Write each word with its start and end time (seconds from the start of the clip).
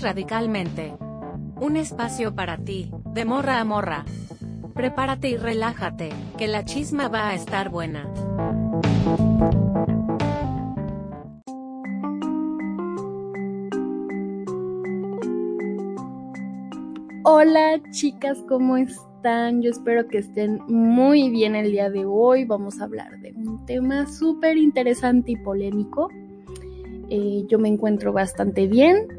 Radicalmente. 0.00 0.94
Un 1.56 1.76
espacio 1.76 2.32
para 2.32 2.56
ti, 2.58 2.92
de 3.14 3.24
morra 3.24 3.58
a 3.58 3.64
morra. 3.64 4.04
Prepárate 4.72 5.30
y 5.30 5.36
relájate, 5.36 6.10
que 6.36 6.46
la 6.46 6.64
chisma 6.64 7.08
va 7.08 7.30
a 7.30 7.34
estar 7.34 7.68
buena. 7.68 8.08
Hola 17.24 17.80
chicas, 17.90 18.38
¿cómo 18.48 18.76
están? 18.76 19.62
Yo 19.62 19.70
espero 19.70 20.06
que 20.06 20.18
estén 20.18 20.60
muy 20.68 21.28
bien 21.28 21.56
el 21.56 21.72
día 21.72 21.90
de 21.90 22.04
hoy. 22.04 22.44
Vamos 22.44 22.80
a 22.80 22.84
hablar 22.84 23.18
de 23.18 23.32
un 23.32 23.66
tema 23.66 24.06
súper 24.06 24.58
interesante 24.58 25.32
y 25.32 25.36
polémico. 25.36 26.08
Eh, 27.10 27.42
yo 27.48 27.58
me 27.58 27.68
encuentro 27.68 28.12
bastante 28.12 28.68
bien. 28.68 29.17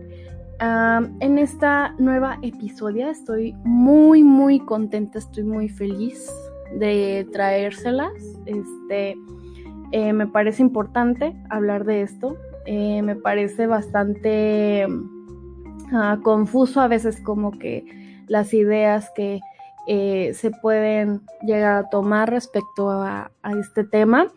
En 0.60 1.38
esta 1.38 1.96
nueva 1.98 2.38
episodio 2.42 3.10
estoy 3.10 3.54
muy, 3.64 4.24
muy 4.24 4.60
contenta, 4.60 5.20
estoy 5.20 5.44
muy 5.44 5.70
feliz 5.70 6.30
de 6.78 7.28
traérselas. 7.32 8.14
Este, 8.46 9.16
eh, 9.92 10.14
me 10.14 10.28
parece 10.28 10.62
importante 10.62 11.36
hablar 11.50 11.86
de 11.86 12.02
esto. 12.02 12.38
Eh, 12.66 13.02
me 13.02 13.16
parece 13.16 13.68
bastante 13.68 14.86
ah, 15.94 16.20
confuso 16.24 16.82
a 16.82 16.88
veces 16.88 17.22
como 17.22 17.52
que 17.52 17.86
las 18.28 18.54
ideas 18.54 19.12
que 19.16 19.40
se 19.88 20.52
pueden 20.62 21.22
llegar 21.42 21.74
a 21.84 21.90
tomar 21.90 22.30
respecto 22.30 22.92
a, 22.92 23.32
a 23.42 23.52
este 23.54 23.84
tema. 23.84 24.28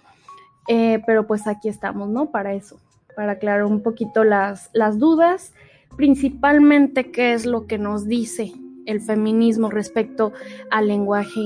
pero 0.66 1.26
pues 1.26 1.46
aquí 1.46 1.68
estamos, 1.68 2.08
¿no? 2.08 2.30
Para 2.30 2.54
eso 2.54 2.78
para 3.14 3.32
aclarar 3.32 3.64
un 3.64 3.82
poquito 3.82 4.24
las, 4.24 4.70
las 4.72 4.98
dudas, 4.98 5.52
principalmente 5.96 7.10
qué 7.10 7.32
es 7.32 7.46
lo 7.46 7.66
que 7.66 7.78
nos 7.78 8.06
dice 8.06 8.52
el 8.86 9.00
feminismo 9.00 9.70
respecto 9.70 10.32
al 10.70 10.88
lenguaje 10.88 11.40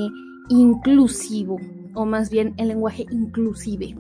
inclusivo, 0.49 1.59
o 1.95 2.07
más 2.07 2.31
bien 2.31 2.55
el 2.57 2.69
lenguaje 2.69 3.07
inclusive. 3.11 3.97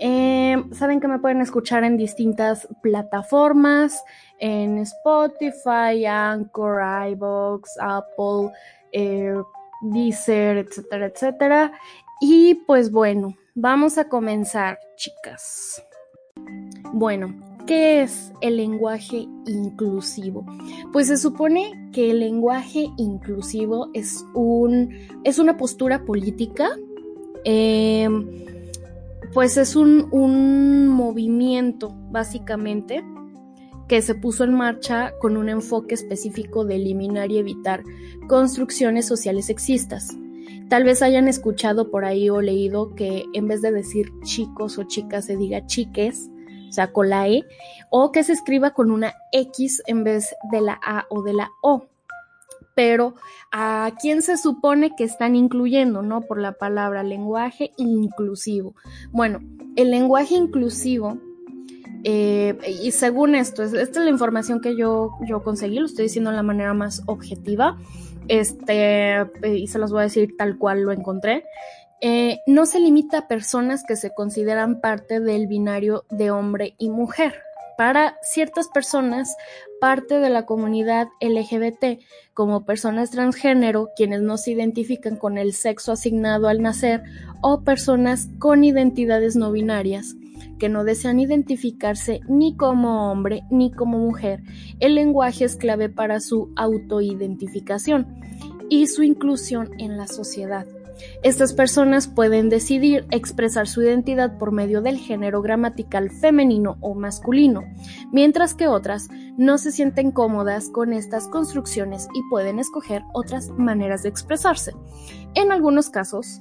Eh, 0.00 0.62
saben 0.72 1.00
que 1.00 1.08
me 1.08 1.18
pueden 1.18 1.40
escuchar 1.40 1.82
en 1.84 1.96
distintas 1.96 2.68
plataformas, 2.82 4.02
en 4.38 4.78
Spotify, 4.78 6.06
Anchor, 6.06 6.82
iBox, 7.10 7.76
Apple, 7.80 8.52
eh, 8.92 9.34
Deezer, 9.82 10.58
etcétera, 10.58 11.06
etcétera. 11.06 11.72
Y 12.20 12.54
pues 12.66 12.90
bueno, 12.90 13.36
vamos 13.54 13.98
a 13.98 14.08
comenzar, 14.08 14.78
chicas. 14.96 15.84
Bueno, 16.92 17.34
¿qué 17.68 18.00
es 18.00 18.32
el 18.40 18.56
lenguaje 18.56 19.28
inclusivo? 19.46 20.46
Pues 20.90 21.08
se 21.08 21.18
supone 21.18 21.90
que 21.92 22.10
el 22.10 22.20
lenguaje 22.20 22.88
inclusivo 22.96 23.90
es, 23.92 24.24
un, 24.34 24.88
es 25.22 25.38
una 25.38 25.58
postura 25.58 26.06
política, 26.06 26.70
em, 27.44 28.26
pues 29.34 29.58
es 29.58 29.76
un, 29.76 30.08
un 30.12 30.88
movimiento 30.88 31.94
básicamente 32.10 33.04
que 33.86 34.00
se 34.00 34.14
puso 34.14 34.44
en 34.44 34.54
marcha 34.54 35.12
con 35.20 35.36
un 35.36 35.50
enfoque 35.50 35.94
específico 35.94 36.64
de 36.64 36.76
eliminar 36.76 37.30
y 37.30 37.36
evitar 37.36 37.82
construcciones 38.28 39.06
sociales 39.06 39.44
sexistas. 39.46 40.16
Tal 40.70 40.84
vez 40.84 41.02
hayan 41.02 41.28
escuchado 41.28 41.90
por 41.90 42.06
ahí 42.06 42.30
o 42.30 42.40
leído 42.40 42.94
que 42.94 43.24
en 43.34 43.46
vez 43.46 43.60
de 43.60 43.72
decir 43.72 44.10
chicos 44.22 44.78
o 44.78 44.84
chicas 44.84 45.26
se 45.26 45.36
diga 45.36 45.66
chiques, 45.66 46.30
o 46.68 46.72
sea, 46.72 46.92
con 46.92 47.08
la 47.08 47.28
E, 47.28 47.44
o 47.90 48.12
que 48.12 48.24
se 48.24 48.32
escriba 48.32 48.70
con 48.70 48.90
una 48.90 49.14
X 49.32 49.82
en 49.86 50.04
vez 50.04 50.34
de 50.50 50.60
la 50.60 50.78
A 50.82 51.06
o 51.10 51.22
de 51.22 51.32
la 51.34 51.50
O. 51.62 51.86
Pero 52.74 53.14
a 53.50 53.90
quién 54.00 54.22
se 54.22 54.36
supone 54.36 54.94
que 54.94 55.04
están 55.04 55.34
incluyendo, 55.34 56.02
¿no? 56.02 56.20
Por 56.20 56.40
la 56.40 56.52
palabra 56.52 57.02
lenguaje 57.02 57.72
inclusivo. 57.76 58.74
Bueno, 59.10 59.40
el 59.74 59.90
lenguaje 59.90 60.34
inclusivo 60.34 61.18
eh, 62.04 62.56
y 62.82 62.92
según 62.92 63.34
esto, 63.34 63.62
esta 63.62 63.80
es 63.80 63.96
la 63.96 64.10
información 64.10 64.60
que 64.60 64.76
yo, 64.76 65.12
yo 65.26 65.42
conseguí, 65.42 65.78
lo 65.78 65.86
estoy 65.86 66.04
diciendo 66.04 66.30
de 66.30 66.36
la 66.36 66.42
manera 66.42 66.74
más 66.74 67.02
objetiva, 67.06 67.76
este, 68.28 69.26
y 69.44 69.66
se 69.66 69.78
los 69.78 69.90
voy 69.90 70.00
a 70.00 70.04
decir 70.04 70.36
tal 70.36 70.58
cual 70.58 70.82
lo 70.82 70.92
encontré. 70.92 71.44
Eh, 72.00 72.42
no 72.46 72.64
se 72.66 72.78
limita 72.78 73.18
a 73.18 73.28
personas 73.28 73.82
que 73.82 73.96
se 73.96 74.14
consideran 74.14 74.80
parte 74.80 75.18
del 75.18 75.48
binario 75.48 76.04
de 76.10 76.30
hombre 76.30 76.74
y 76.78 76.90
mujer. 76.90 77.34
Para 77.76 78.18
ciertas 78.22 78.68
personas, 78.68 79.36
parte 79.80 80.18
de 80.18 80.30
la 80.30 80.46
comunidad 80.46 81.08
LGBT, 81.20 82.00
como 82.34 82.64
personas 82.64 83.10
transgénero, 83.10 83.90
quienes 83.96 84.20
no 84.20 84.36
se 84.36 84.52
identifican 84.52 85.16
con 85.16 85.38
el 85.38 85.54
sexo 85.54 85.92
asignado 85.92 86.48
al 86.48 86.62
nacer, 86.62 87.02
o 87.40 87.62
personas 87.62 88.28
con 88.38 88.64
identidades 88.64 89.36
no 89.36 89.50
binarias, 89.52 90.14
que 90.58 90.68
no 90.68 90.84
desean 90.84 91.20
identificarse 91.20 92.20
ni 92.28 92.56
como 92.56 93.10
hombre 93.10 93.42
ni 93.50 93.72
como 93.72 93.98
mujer, 93.98 94.42
el 94.80 94.94
lenguaje 94.94 95.44
es 95.44 95.56
clave 95.56 95.88
para 95.88 96.20
su 96.20 96.52
autoidentificación 96.56 98.06
y 98.68 98.86
su 98.86 99.02
inclusión 99.02 99.70
en 99.78 99.96
la 99.96 100.06
sociedad. 100.06 100.66
Estas 101.22 101.52
personas 101.52 102.08
pueden 102.08 102.48
decidir 102.48 103.06
expresar 103.10 103.68
su 103.68 103.82
identidad 103.82 104.38
por 104.38 104.52
medio 104.52 104.82
del 104.82 104.98
género 104.98 105.42
gramatical 105.42 106.10
femenino 106.10 106.76
o 106.80 106.94
masculino, 106.94 107.62
mientras 108.12 108.54
que 108.54 108.68
otras 108.68 109.08
no 109.36 109.58
se 109.58 109.72
sienten 109.72 110.10
cómodas 110.10 110.70
con 110.70 110.92
estas 110.92 111.28
construcciones 111.28 112.08
y 112.14 112.22
pueden 112.30 112.58
escoger 112.58 113.02
otras 113.12 113.50
maneras 113.50 114.02
de 114.02 114.08
expresarse. 114.08 114.72
En 115.34 115.52
algunos 115.52 115.90
casos, 115.90 116.40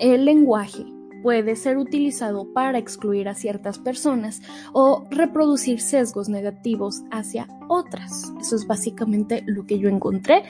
el 0.00 0.24
lenguaje 0.24 0.84
puede 1.22 1.56
ser 1.56 1.78
utilizado 1.78 2.52
para 2.52 2.78
excluir 2.78 3.28
a 3.28 3.34
ciertas 3.34 3.78
personas 3.78 4.42
o 4.72 5.04
reproducir 5.10 5.80
sesgos 5.80 6.28
negativos 6.28 7.02
hacia 7.10 7.46
otras. 7.68 8.32
Eso 8.40 8.56
es 8.56 8.66
básicamente 8.66 9.42
lo 9.46 9.64
que 9.64 9.78
yo 9.78 9.88
encontré. 9.88 10.42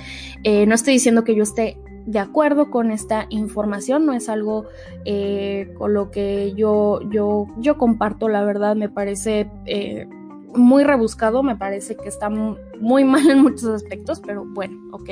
Eh, 0.43 0.67
no 0.67 0.75
estoy 0.75 0.95
diciendo 0.95 1.25
que 1.25 1.35
yo 1.35 1.43
esté 1.43 1.77
de 2.07 2.19
acuerdo 2.19 2.71
con 2.71 2.91
esta 2.91 3.27
información, 3.31 4.07
no 4.07 4.13
es 4.13 4.29
algo 4.29 4.67
eh, 5.05 5.73
con 5.79 5.95
lo 5.95 6.11
que 6.11 6.53
yo, 6.55 7.01
yo, 7.11 7.47
yo 7.59 7.79
comparto, 7.79 8.29
la 8.29 8.45
verdad 8.45 8.77
me 8.77 8.89
parece 8.89 9.51
eh, 9.67 10.09
muy 10.55 10.85
rebuscado, 10.85 11.43
me 11.43 11.57
parece 11.57 11.97
que 11.97 12.09
está 12.09 12.29
muy 12.29 13.05
mal 13.05 13.31
en 13.31 13.43
muchos 13.43 13.69
aspectos, 13.69 14.21
pero 14.21 14.45
bueno, 14.45 14.77
ok, 14.93 15.11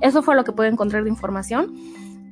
eso 0.00 0.22
fue 0.22 0.36
lo 0.36 0.44
que 0.44 0.52
puedo 0.52 0.70
encontrar 0.70 1.04
de 1.04 1.10
información. 1.10 1.74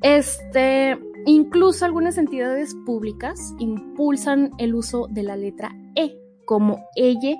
Este, 0.01 0.97
incluso 1.25 1.85
algunas 1.85 2.17
entidades 2.17 2.75
públicas 2.85 3.53
impulsan 3.59 4.51
el 4.57 4.75
uso 4.75 5.07
de 5.09 5.23
la 5.23 5.35
letra 5.35 5.75
E 5.95 6.15
como 6.45 6.85
ella 6.95 7.35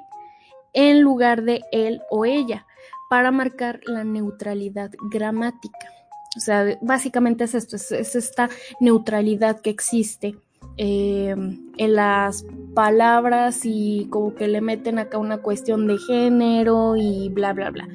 en 0.73 1.01
lugar 1.01 1.43
de 1.43 1.61
él 1.71 2.01
o 2.09 2.25
ella 2.25 2.65
para 3.09 3.31
marcar 3.31 3.81
la 3.85 4.03
neutralidad 4.03 4.91
gramática. 5.11 5.89
O 6.35 6.39
sea, 6.39 6.77
básicamente 6.81 7.45
es 7.45 7.55
esto, 7.55 7.75
es, 7.75 7.91
esta 7.91 8.49
neutralidad 8.79 9.61
que 9.61 9.69
existe 9.69 10.35
em, 10.77 11.71
en 11.77 11.95
las 11.95 12.45
palabras 12.73 13.61
y 13.63 14.07
como 14.09 14.35
que 14.35 14.47
le 14.47 14.61
meten 14.61 14.99
acá 14.99 15.17
una 15.17 15.37
cuestión 15.37 15.87
de 15.87 15.97
género 15.97 16.95
y 16.97 17.29
bla, 17.29 17.53
bla, 17.53 17.71
bla. 17.71 17.87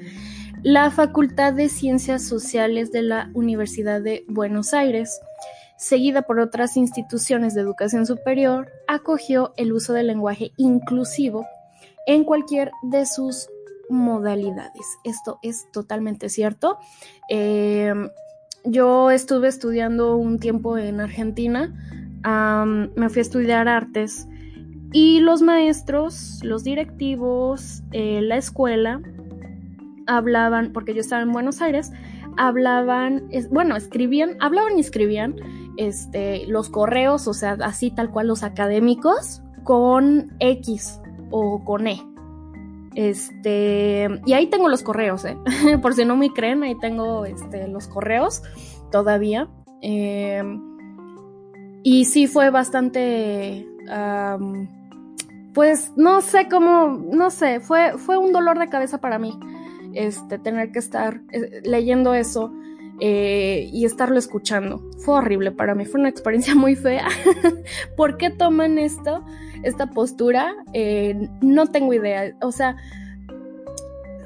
La 0.63 0.91
Facultad 0.91 1.55
de 1.55 1.71
Ciencias 1.71 2.23
Sociales 2.23 2.93
de 2.93 3.03
la 3.03 3.31
Universidad 3.33 4.03
de 4.03 4.25
Buenos 4.29 4.75
Aires, 4.75 5.21
seguida 5.79 6.23
por 6.23 6.39
otras 6.39 6.77
instituciones 6.77 7.55
de 7.55 7.63
educación 7.63 8.05
superior, 8.05 8.71
acogió 8.87 9.55
el 9.57 9.73
uso 9.73 9.95
del 9.95 10.09
lenguaje 10.09 10.53
inclusivo 10.59 11.47
en 12.07 12.25
cualquier 12.25 12.73
de 12.83 13.07
sus 13.07 13.49
modalidades. 13.89 14.87
Esto 15.05 15.39
es 15.43 15.71
totalmente 15.73 16.29
cierto. 16.29 16.79
Em, 17.29 18.11
yo 18.65 19.11
estuve 19.11 19.49
estudiando 19.49 20.17
un 20.17 20.39
tiempo 20.39 20.79
en 20.79 21.01
Argentina, 21.01 21.75
me 22.25 23.09
fui 23.09 23.21
a 23.21 23.23
estudiar 23.23 23.69
artes 23.69 24.29
y 24.93 25.21
los 25.21 25.41
maestros, 25.43 26.41
los 26.43 26.65
directivos, 26.65 27.83
eh, 27.93 28.21
la 28.23 28.37
escuela, 28.37 29.01
hablaban, 30.07 30.73
porque 30.73 30.95
yo 30.95 31.01
estaba 31.01 31.23
en 31.23 31.33
Buenos 31.33 31.63
Aires, 31.63 31.93
hablaban, 32.37 33.29
bueno, 33.51 33.77
escribían, 33.77 34.37
hablaban 34.41 34.77
y 34.77 34.81
escribían 34.81 35.37
este, 35.77 36.47
los 36.47 36.69
correos, 36.69 37.29
o 37.29 37.35
sea, 37.35 37.57
así 37.61 37.91
tal 37.91 38.11
cual 38.11 38.27
los 38.27 38.43
académicos, 38.43 39.43
con 39.63 40.33
X 40.41 41.01
o 41.31 41.65
con 41.65 41.87
E. 41.87 42.10
Este, 42.95 44.09
y 44.27 44.33
ahí 44.33 44.49
tengo 44.49 44.69
los 44.69 44.83
correos, 44.83 45.25
¿eh? 45.25 45.37
por 45.83 45.95
si 45.95 46.05
no 46.05 46.17
me 46.17 46.31
creen, 46.31 46.63
ahí 46.63 46.77
tengo 46.79 47.25
este, 47.25 47.69
los 47.69 47.87
correos 47.87 48.43
todavía. 48.91 49.49
Em, 49.83 50.61
y 51.83 52.05
sí 52.05 52.27
fue 52.27 52.51
bastante, 52.51 53.67
pues 55.55 55.93
no 55.97 56.21
sé 56.21 56.49
cómo, 56.51 56.89
no 57.13 57.31
sé, 57.31 57.61
fue, 57.61 57.97
fue 57.97 58.19
un 58.19 58.33
dolor 58.33 58.59
de 58.59 58.69
cabeza 58.69 58.99
para 58.99 59.19
mí, 59.19 59.39
este, 59.95 60.39
tener 60.39 60.73
que 60.73 60.79
estar 60.79 61.23
eh, 61.33 61.63
leyendo 61.65 62.15
eso 62.15 62.53
eh, 63.01 63.71
y 63.73 63.87
estarlo 63.87 64.19
escuchando. 64.19 64.83
Fue 64.99 65.15
horrible 65.15 65.53
para 65.53 65.75
mí, 65.75 65.87
fue 65.87 66.01
una 66.01 66.11
experiencia 66.11 66.55
muy 66.57 66.77
fea. 66.77 67.09
¿Por 67.97 68.19
qué 68.19 68.31
toman 68.31 68.79
esto, 68.79 69.25
esta 69.63 69.89
postura? 69.89 70.55
Eh, 70.73 71.29
no 71.41 71.67
tengo 71.67 71.93
idea. 71.93 72.35
O 72.43 72.53
sea, 72.53 72.77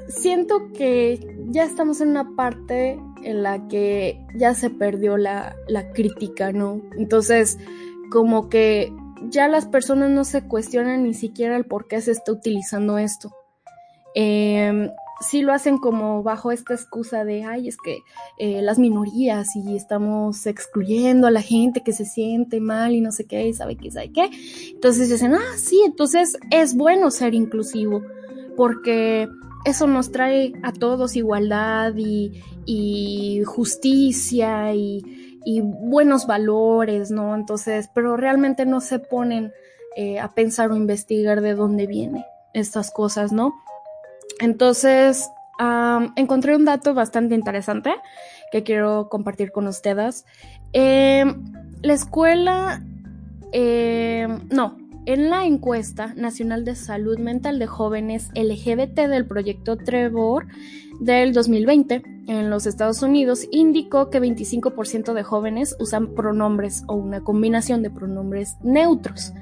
siento 0.07 0.71
que 0.73 1.35
ya 1.49 1.63
estamos 1.63 2.01
en 2.01 2.09
una 2.09 2.35
parte 2.35 2.99
en 3.23 3.43
la 3.43 3.67
que 3.67 4.23
ya 4.35 4.53
se 4.53 4.69
perdió 4.69 5.17
la, 5.17 5.55
la 5.67 5.91
crítica, 5.91 6.51
¿no? 6.51 6.81
Entonces, 6.97 7.57
como 8.11 8.49
que 8.49 8.93
ya 9.29 9.47
las 9.47 9.65
personas 9.65 10.11
no 10.11 10.23
se 10.23 10.43
cuestionan 10.47 11.03
ni 11.03 11.13
siquiera 11.13 11.55
el 11.55 11.65
por 11.65 11.87
qué 11.87 12.01
se 12.01 12.11
está 12.11 12.31
utilizando 12.31 12.97
esto. 12.97 13.31
Eh, 14.13 14.89
sí 15.21 15.41
lo 15.41 15.53
hacen 15.53 15.77
como 15.77 16.23
bajo 16.23 16.51
esta 16.51 16.73
excusa 16.73 17.23
de, 17.23 17.43
ay, 17.43 17.67
es 17.67 17.77
que 17.77 17.99
eh, 18.37 18.61
las 18.61 18.79
minorías 18.79 19.55
y 19.55 19.75
estamos 19.75 20.45
excluyendo 20.45 21.27
a 21.27 21.31
la 21.31 21.41
gente 21.41 21.81
que 21.83 21.93
se 21.93 22.05
siente 22.05 22.59
mal 22.59 22.93
y 22.93 23.01
no 23.01 23.11
sé 23.11 23.25
qué, 23.25 23.47
y 23.47 23.53
sabe 23.53 23.77
qué, 23.77 23.91
sabe 23.91 24.11
qué. 24.11 24.29
Entonces 24.71 25.09
dicen, 25.09 25.33
ah, 25.33 25.57
sí, 25.57 25.81
entonces 25.85 26.37
es 26.51 26.75
bueno 26.75 27.11
ser 27.11 27.33
inclusivo, 27.33 28.01
porque 28.57 29.27
eso 29.65 29.87
nos 29.87 30.11
trae 30.11 30.53
a 30.63 30.71
todos 30.71 31.15
igualdad 31.15 31.93
y, 31.95 32.43
y 32.65 33.43
justicia 33.45 34.73
y, 34.73 35.39
y, 35.43 35.61
buenos 35.61 36.27
valores, 36.27 37.09
¿no? 37.09 37.35
Entonces, 37.35 37.89
pero 37.93 38.15
realmente 38.15 38.65
no 38.65 38.79
se 38.79 38.99
ponen 38.99 39.51
eh, 39.95 40.19
a 40.19 40.33
pensar 40.33 40.71
o 40.71 40.75
investigar 40.75 41.41
de 41.41 41.55
dónde 41.55 41.87
vienen 41.87 42.23
estas 42.53 42.91
cosas, 42.91 43.31
¿no? 43.31 43.53
Entonces, 44.39 45.29
encontré 46.15 46.55
un 46.55 46.65
dato 46.65 46.93
bastante 46.93 47.35
interesante 47.35 47.93
que 48.51 48.63
quiero 48.63 49.09
compartir 49.09 49.51
con 49.51 49.67
ustedes. 49.67 50.25
Em, 50.73 51.53
la 51.81 51.93
escuela, 51.93 52.83
em, 53.51 54.47
no, 54.49 54.77
en 55.05 55.29
la 55.29 55.45
encuesta 55.45 56.13
nacional 56.15 56.65
de 56.65 56.75
salud 56.75 57.17
mental 57.19 57.59
de 57.59 57.67
jóvenes 57.67 58.29
LGBT 58.33 59.07
del 59.07 59.25
proyecto 59.25 59.77
Trevor 59.77 60.47
del 60.99 61.33
2020 61.33 62.03
en 62.27 62.49
los 62.49 62.65
Estados 62.65 63.03
Unidos 63.03 63.47
indicó 63.51 64.09
que 64.09 64.19
25% 64.19 65.13
de 65.13 65.23
jóvenes 65.23 65.75
usan 65.79 66.15
pronombres 66.15 66.83
o 66.87 66.95
una 66.95 67.21
combinación 67.21 67.83
de 67.83 67.91
pronombres 67.91 68.55
neutros. 68.63 69.33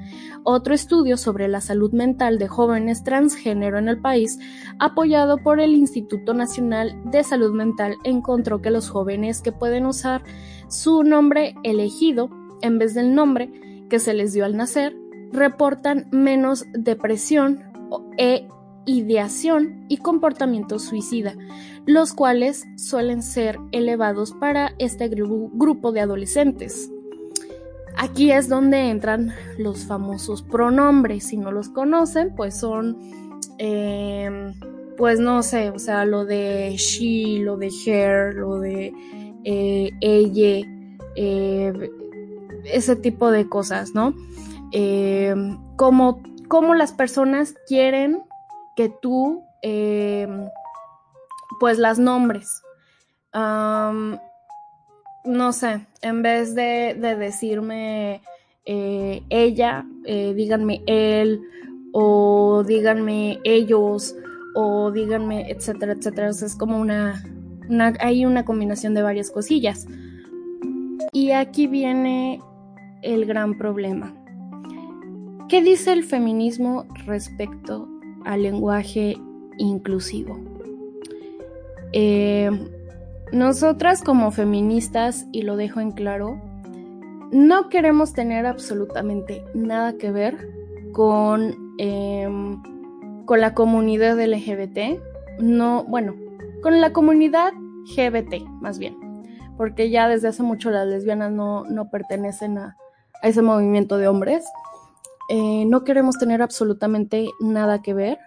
Otro 0.44 0.74
estudio 0.74 1.16
sobre 1.16 1.48
la 1.48 1.62
salud 1.62 1.94
mental 1.94 2.40
de 2.40 2.50
jóvenes 2.50 3.04
transgénero 3.04 3.78
en 3.78 3.88
el 3.88 4.02
país, 4.02 4.40
apoyado 4.80 5.38
por 5.38 5.62
el 5.62 5.72
Instituto 5.72 6.34
Nacional 6.34 7.00
de 7.06 7.24
Salud 7.24 7.54
Mental, 7.54 7.96
encontró 8.04 8.62
que 8.62 8.72
los 8.72 8.90
jóvenes 8.90 9.42
que 9.42 9.54
pueden 9.54 9.86
usar 9.86 10.24
su 10.68 11.04
nombre 11.04 11.56
elegido 11.64 12.30
en 12.62 12.80
vez 12.80 12.94
del 12.94 13.16
nombre 13.16 13.52
que 13.90 14.00
se 14.00 14.14
les 14.14 14.34
dio 14.34 14.44
al 14.44 14.58
nacer 14.58 15.03
reportan 15.34 16.08
menos 16.12 16.66
depresión 16.74 17.64
e 18.18 18.48
ideación 18.86 19.86
y 19.90 19.98
comportamiento 19.98 20.80
suicida, 20.80 21.36
los 21.86 22.14
cuales 22.14 22.66
suelen 22.78 23.24
ser 23.24 23.60
elevados 23.72 24.32
para 24.34 24.74
este 24.78 25.10
grupo 25.10 25.92
de 25.92 26.02
adolescentes. 26.02 26.90
Aquí 27.96 28.32
es 28.32 28.50
donde 28.50 28.90
entran 28.90 29.34
los 29.58 29.86
famosos 29.86 30.42
pronombres. 30.42 31.26
Si 31.26 31.38
no 31.38 31.52
los 31.52 31.70
conocen, 31.70 32.34
pues 32.36 32.58
son, 32.58 32.98
em, 33.60 34.54
pues 34.98 35.20
no 35.20 35.44
sé, 35.44 35.70
o 35.70 35.80
sea, 35.80 36.06
lo 36.06 36.26
de 36.26 36.76
she, 36.78 37.40
lo 37.40 37.58
de 37.58 37.72
her, 37.86 38.34
lo 38.34 38.60
de 38.60 38.94
eh, 39.44 39.92
ella, 40.02 40.68
eh, 41.16 41.92
ese 42.66 42.96
tipo 42.96 43.30
de 43.30 43.48
cosas, 43.48 43.94
¿no? 43.94 44.16
Como, 45.76 46.22
como 46.48 46.74
las 46.74 46.92
personas 46.92 47.54
quieren 47.68 48.24
que 48.76 48.90
tú 48.90 49.44
eh, 49.62 50.28
pues 51.60 51.78
las 51.78 52.00
nombres. 52.00 52.62
no 53.34 54.20
sé, 55.54 55.88
en 56.02 56.22
vez 56.22 56.54
de, 56.56 56.96
decirme 57.18 58.22
eh, 58.66 59.24
ella, 59.30 59.86
eh, 60.06 60.34
díganme 60.36 60.84
él 60.86 61.42
o 61.94 62.64
díganme 62.66 63.40
ellos 63.44 64.16
o 64.56 64.92
díganme 64.92 65.50
etcétera, 65.50 65.94
etcétera. 65.94 66.30
es 66.30 66.56
como 66.56 66.80
una, 66.80 67.24
una, 67.70 67.94
hay 68.00 68.26
una 68.26 68.46
combinación 68.46 68.94
de 68.94 69.02
varias 69.02 69.32
cosillas. 69.32 69.88
Y 71.12 71.32
aquí 71.32 71.68
viene 71.68 72.42
el 73.02 73.26
gran 73.26 73.58
problema. 73.58 74.14
¿Qué 75.54 75.62
dice 75.62 75.94
el 75.94 76.04
feminismo 76.04 76.88
respecto 77.06 77.88
al 78.26 78.42
lenguaje 78.42 79.18
inclusivo. 79.60 80.40
Eh, 81.92 82.50
nosotras 83.32 84.02
como 84.02 84.32
feministas, 84.32 85.28
y 85.32 85.44
lo 85.44 85.56
dejo 85.56 85.80
en 85.80 85.92
claro, 85.92 86.42
no 87.32 87.70
queremos 87.70 88.14
tener 88.14 88.48
absolutamente 88.48 89.46
nada 89.54 89.94
que 89.94 90.10
ver 90.10 90.50
con, 90.92 91.76
em, 91.78 92.60
con 93.26 93.40
la 93.40 93.54
comunidad 93.54 94.20
LGBT, 94.20 95.00
no, 95.38 95.84
bueno, 95.84 96.16
con 96.64 96.82
la 96.82 96.94
comunidad 96.94 97.54
GBT 97.96 98.44
más 98.60 98.80
bien, 98.80 98.98
porque 99.56 99.92
ya 99.92 100.10
desde 100.10 100.30
hace 100.30 100.42
mucho 100.42 100.72
las 100.72 100.88
lesbianas 100.88 101.32
no, 101.32 101.64
no 101.66 101.92
pertenecen 101.92 102.58
a, 102.58 102.76
a 103.22 103.28
ese 103.28 103.44
movimiento 103.44 103.98
de 103.98 104.08
hombres. 104.08 104.46
Eh, 105.36 105.66
no 105.66 105.84
queremos 105.84 106.20
tener 106.20 106.44
absolutamente 106.44 107.28
nada 107.40 107.82
que 107.82 107.96
ver. 107.96 108.20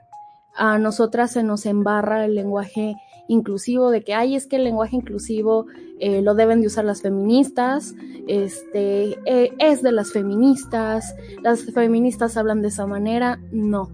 A 0.56 0.76
nosotras 0.78 1.30
se 1.30 1.44
nos 1.44 1.64
embarra 1.64 2.24
el 2.24 2.34
lenguaje 2.34 2.96
inclusivo 3.28 3.92
de 3.92 4.02
que, 4.02 4.12
ay, 4.12 4.34
es 4.34 4.48
que 4.48 4.56
el 4.56 4.64
lenguaje 4.64 4.96
inclusivo 4.96 5.66
eh, 6.00 6.20
lo 6.20 6.34
deben 6.34 6.62
de 6.62 6.66
usar 6.66 6.84
las 6.84 7.02
feministas, 7.02 7.94
este, 8.26 9.20
eh, 9.24 9.52
es 9.60 9.82
de 9.82 9.92
las 9.92 10.10
feministas, 10.10 11.14
las 11.42 11.62
feministas 11.72 12.36
hablan 12.36 12.60
de 12.60 12.68
esa 12.68 12.88
manera. 12.88 13.38
No, 13.52 13.88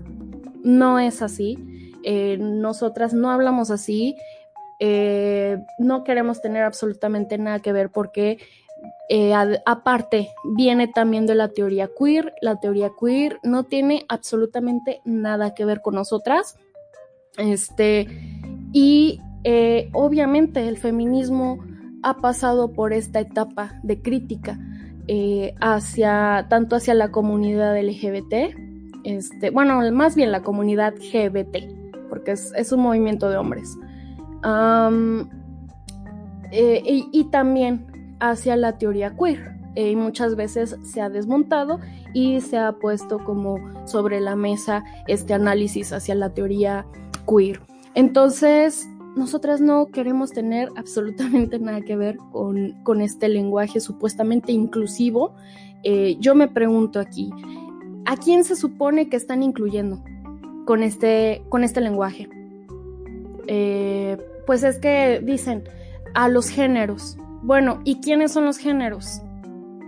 no 0.65 0.99
es 0.99 1.21
así. 1.21 1.59
nosotras 2.39 3.13
no 3.13 3.31
hablamos 3.31 3.71
así. 3.71 4.17
no 5.79 6.03
queremos 6.03 6.41
tener 6.41 6.63
absolutamente 6.63 7.37
nada 7.37 7.61
que 7.61 7.75
ver 7.75 7.91
porque 7.91 8.39
eh, 9.15 9.35
aparte, 9.67 10.31
viene 10.43 10.89
también 10.89 11.27
de 11.27 11.35
la 11.35 11.49
teoría 11.49 11.91
queer. 11.99 12.33
La 12.41 12.59
teoría 12.61 12.93
queer 12.99 13.39
no 13.43 13.65
tiene 13.65 14.07
absolutamente 14.09 15.03
nada 15.05 15.55
que 15.55 15.67
ver 15.67 15.83
con 15.83 15.97
nosotras. 15.97 16.57
Este, 17.37 18.07
y 18.73 19.21
eh, 19.45 19.91
obviamente 19.93 20.67
el 20.67 20.79
feminismo 20.79 21.59
ha 22.03 22.23
pasado 22.23 22.73
por 22.73 22.95
esta 22.95 23.21
etapa 23.21 23.79
de 23.83 24.01
crítica 24.01 24.59
eh, 25.09 25.55
hacia 25.61 26.47
tanto 26.49 26.77
hacia 26.77 26.95
la 26.95 27.11
comunidad 27.11 27.79
LGBT, 27.79 28.57
este, 29.05 29.51
bueno, 29.51 29.81
más 29.93 30.17
bien 30.17 30.33
la 30.33 30.43
comunidad 30.43 30.95
GBT, 30.95 32.09
porque 32.09 32.33
es, 32.33 32.73
un 32.73 32.81
movimiento 32.81 33.29
de 33.29 33.37
hombres. 33.37 33.77
y, 36.51 37.25
también 37.31 37.92
hacia 38.23 38.57
la 38.57 38.79
teoría 38.79 39.15
queer. 39.17 39.53
Eh, 39.75 39.91
y 39.91 39.97
muchas 39.97 40.37
veces 40.37 40.77
se 40.85 41.01
ha 41.01 41.09
desmontado 41.09 41.81
y 42.13 42.41
se 42.43 42.59
ha 42.59 42.73
puesto 42.73 43.25
como 43.25 43.59
sobre 43.87 44.21
la 44.21 44.37
mesa 44.37 44.85
este 45.09 45.33
análisis 45.33 45.93
hacia 45.93 46.15
la 46.15 46.31
teoría 46.31 46.87
queer. 47.27 47.61
Entonces, 47.95 48.87
nosotras 49.17 49.61
no 49.61 49.87
queremos 49.87 50.31
tener 50.31 50.69
absolutamente 50.77 51.59
nada 51.59 51.81
que 51.81 51.97
ver 51.97 52.17
con, 52.33 53.01
este 53.01 53.29
lenguaje 53.29 53.81
supuestamente 53.81 54.53
inclusivo. 54.53 55.35
Eh, 55.83 56.17
yo 56.21 56.35
me 56.35 56.49
pregunto 56.49 57.01
aquí, 57.01 57.31
¿a 58.05 58.17
quién 58.17 58.45
se 58.45 58.57
supone 58.57 59.09
que 59.09 59.17
están 59.17 59.43
incluyendo 59.43 60.03
con 60.65 60.83
este, 60.83 61.43
con 61.49 61.65
este 61.65 61.81
lenguaje? 61.81 62.29
Eh, 63.49 64.17
pues 64.47 64.63
es 64.63 64.79
que 64.79 65.21
dicen 65.25 65.65
a 66.15 66.29
los 66.29 66.49
géneros, 66.49 67.17
bueno, 67.43 67.81
¿y 67.85 68.01
quiénes 68.01 68.33
son 68.33 68.45
los 68.45 68.59
géneros? 68.59 69.21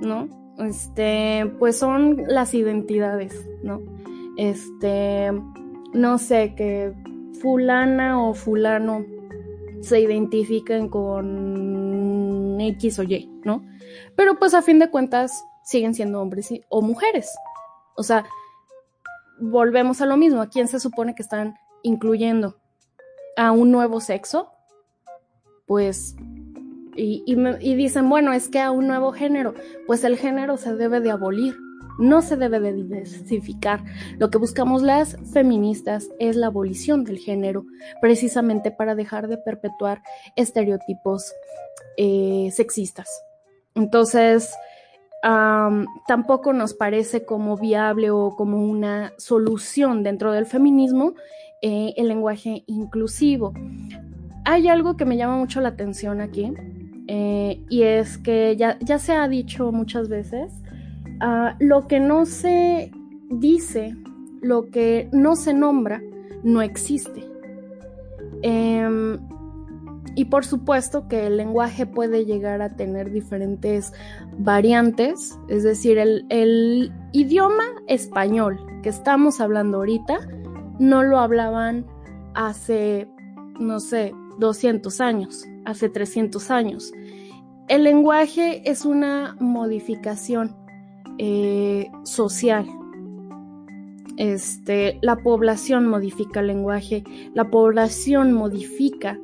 ¿No? 0.01 0.29
Este, 0.59 1.47
pues 1.59 1.79
son 1.79 2.25
las 2.29 2.55
identidades, 2.55 3.49
¿no? 3.63 3.81
Este, 4.37 5.33
no 5.93 6.19
sé, 6.19 6.55
que 6.57 6.93
fulana 7.41 8.23
o 8.23 8.35
fulano 8.35 9.05
se 9.81 10.01
identifiquen 10.01 10.89
con 10.89 12.61
X 12.61 12.99
o 12.99 13.03
Y, 13.03 13.31
¿no? 13.45 13.65
Pero 14.17 14.39
pues 14.39 14.55
a 14.55 14.63
fin 14.63 14.79
de 14.79 14.91
cuentas 14.91 15.45
siguen 15.65 15.95
siendo 15.95 16.21
hombres 16.21 16.53
o 16.69 16.83
mujeres. 16.83 17.31
O 17.97 18.03
sea, 18.03 18.25
volvemos 19.41 20.01
a 20.01 20.07
lo 20.07 20.17
mismo, 20.17 20.41
¿a 20.41 20.49
quién 20.49 20.69
se 20.69 20.81
supone 20.81 21.15
que 21.15 21.23
están 21.23 21.55
incluyendo? 21.83 22.57
¿A 23.37 23.53
un 23.53 23.71
nuevo 23.71 24.01
sexo? 24.01 24.51
Pues, 25.67 26.17
y, 26.97 27.75
dicen, 27.75 28.09
bueno, 28.09 28.33
es 28.33 28.49
que 28.49 28.61
a 28.61 28.71
un 28.71 28.87
nuevo 28.87 29.13
género, 29.13 29.55
pues 29.87 30.05
el 30.05 30.17
género 30.17 30.57
se 30.57 30.75
debe 30.75 31.01
de 31.01 31.11
abolir 31.11 31.55
no 31.97 32.23
se 32.23 32.37
debe 32.37 32.59
de 32.59 32.73
diversificar. 32.73 33.85
Lo 34.19 34.29
que 34.29 34.39
buscamos 34.39 34.83
las 34.83 35.17
feministas 35.33 36.09
es 36.19 36.35
la 36.35 36.49
abolición 36.49 37.05
del 37.05 37.19
género, 37.19 37.67
precisamente 38.01 38.73
para 38.73 38.97
dejar 38.97 39.29
de 39.29 39.39
perpetuar 39.39 40.03
estereotipos 40.35 41.33
eh, 41.97 42.49
sexistas. 42.53 43.09
Entonces, 43.77 44.53
tampoco 46.07 46.53
nos 46.53 46.75
parece 46.75 47.25
como 47.25 47.57
viable 47.57 48.11
o 48.11 48.35
como 48.37 48.63
una 48.63 49.13
solución 49.17 50.03
dentro 50.03 50.33
del 50.33 50.45
feminismo 50.45 51.15
eh, 51.63 51.95
el 51.97 52.09
lenguaje 52.09 52.63
inclusivo. 52.67 53.55
Hay 54.45 54.69
algo 54.69 54.99
que 54.99 55.07
me 55.07 55.17
llama 55.17 55.39
mucho 55.39 55.63
la 55.63 55.71
atención 55.71 56.21
aquí 56.21 56.53
eh, 57.07 57.63
y 57.69 57.83
es 57.83 58.19
que 58.19 58.57
ya, 58.57 58.79
ya 58.81 58.99
se 58.99 59.13
ha 59.13 59.29
dicho 59.29 59.73
muchas 59.73 60.09
veces 60.09 60.53
Ah, 61.21 61.57
lo 61.61 61.87
que 61.87 62.01
no 62.01 62.27
se 62.27 62.91
dice, 63.31 63.97
lo 64.41 64.71
que 64.71 65.09
no 65.13 65.37
se 65.37 65.55
nombra, 65.55 66.03
no 66.43 66.61
existe. 66.61 67.25
Em, 68.43 69.19
y 70.17 70.27
por 70.27 70.45
supuesto 70.45 71.09
que 71.09 71.27
el 71.27 71.37
lenguaje 71.37 71.87
puede 71.87 72.25
llegar 72.25 72.63
a 72.63 72.77
tener 72.77 73.11
diferentes 73.11 73.93
variantes, 74.39 75.39
es 75.49 75.63
decir, 75.63 75.99
el, 75.99 76.27
el, 76.29 76.93
idioma 77.13 77.65
español 77.87 78.61
que 78.83 78.89
estamos 78.89 79.41
hablando 79.41 79.79
ahorita 79.79 80.19
no 80.79 81.03
lo 81.03 81.19
hablaban 81.19 81.87
hace, 82.35 83.09
no 83.59 83.81
sé, 83.81 84.13
200 84.39 85.01
años, 85.01 85.47
hace 85.65 85.89
300 85.89 86.51
años. 86.51 86.93
El 87.69 87.85
lenguaje 87.85 88.69
es 88.71 88.85
una 88.85 89.37
modificación 89.41 90.55
eh, 91.19 91.91
social. 92.03 92.67
Este, 94.17 94.99
la 95.03 95.17
población 95.17 95.87
modifica 95.87 96.41
el 96.41 96.49
lenguaje, 96.49 97.03
la 97.35 97.51
población 97.51 98.33
modifica 98.33 99.19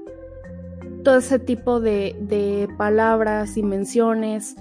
todo 1.05 1.19
ese 1.19 1.39
tipo 1.39 1.81
de, 1.81 2.69
palabras 2.77 3.57
y 3.57 3.63
menciones. 3.63 4.57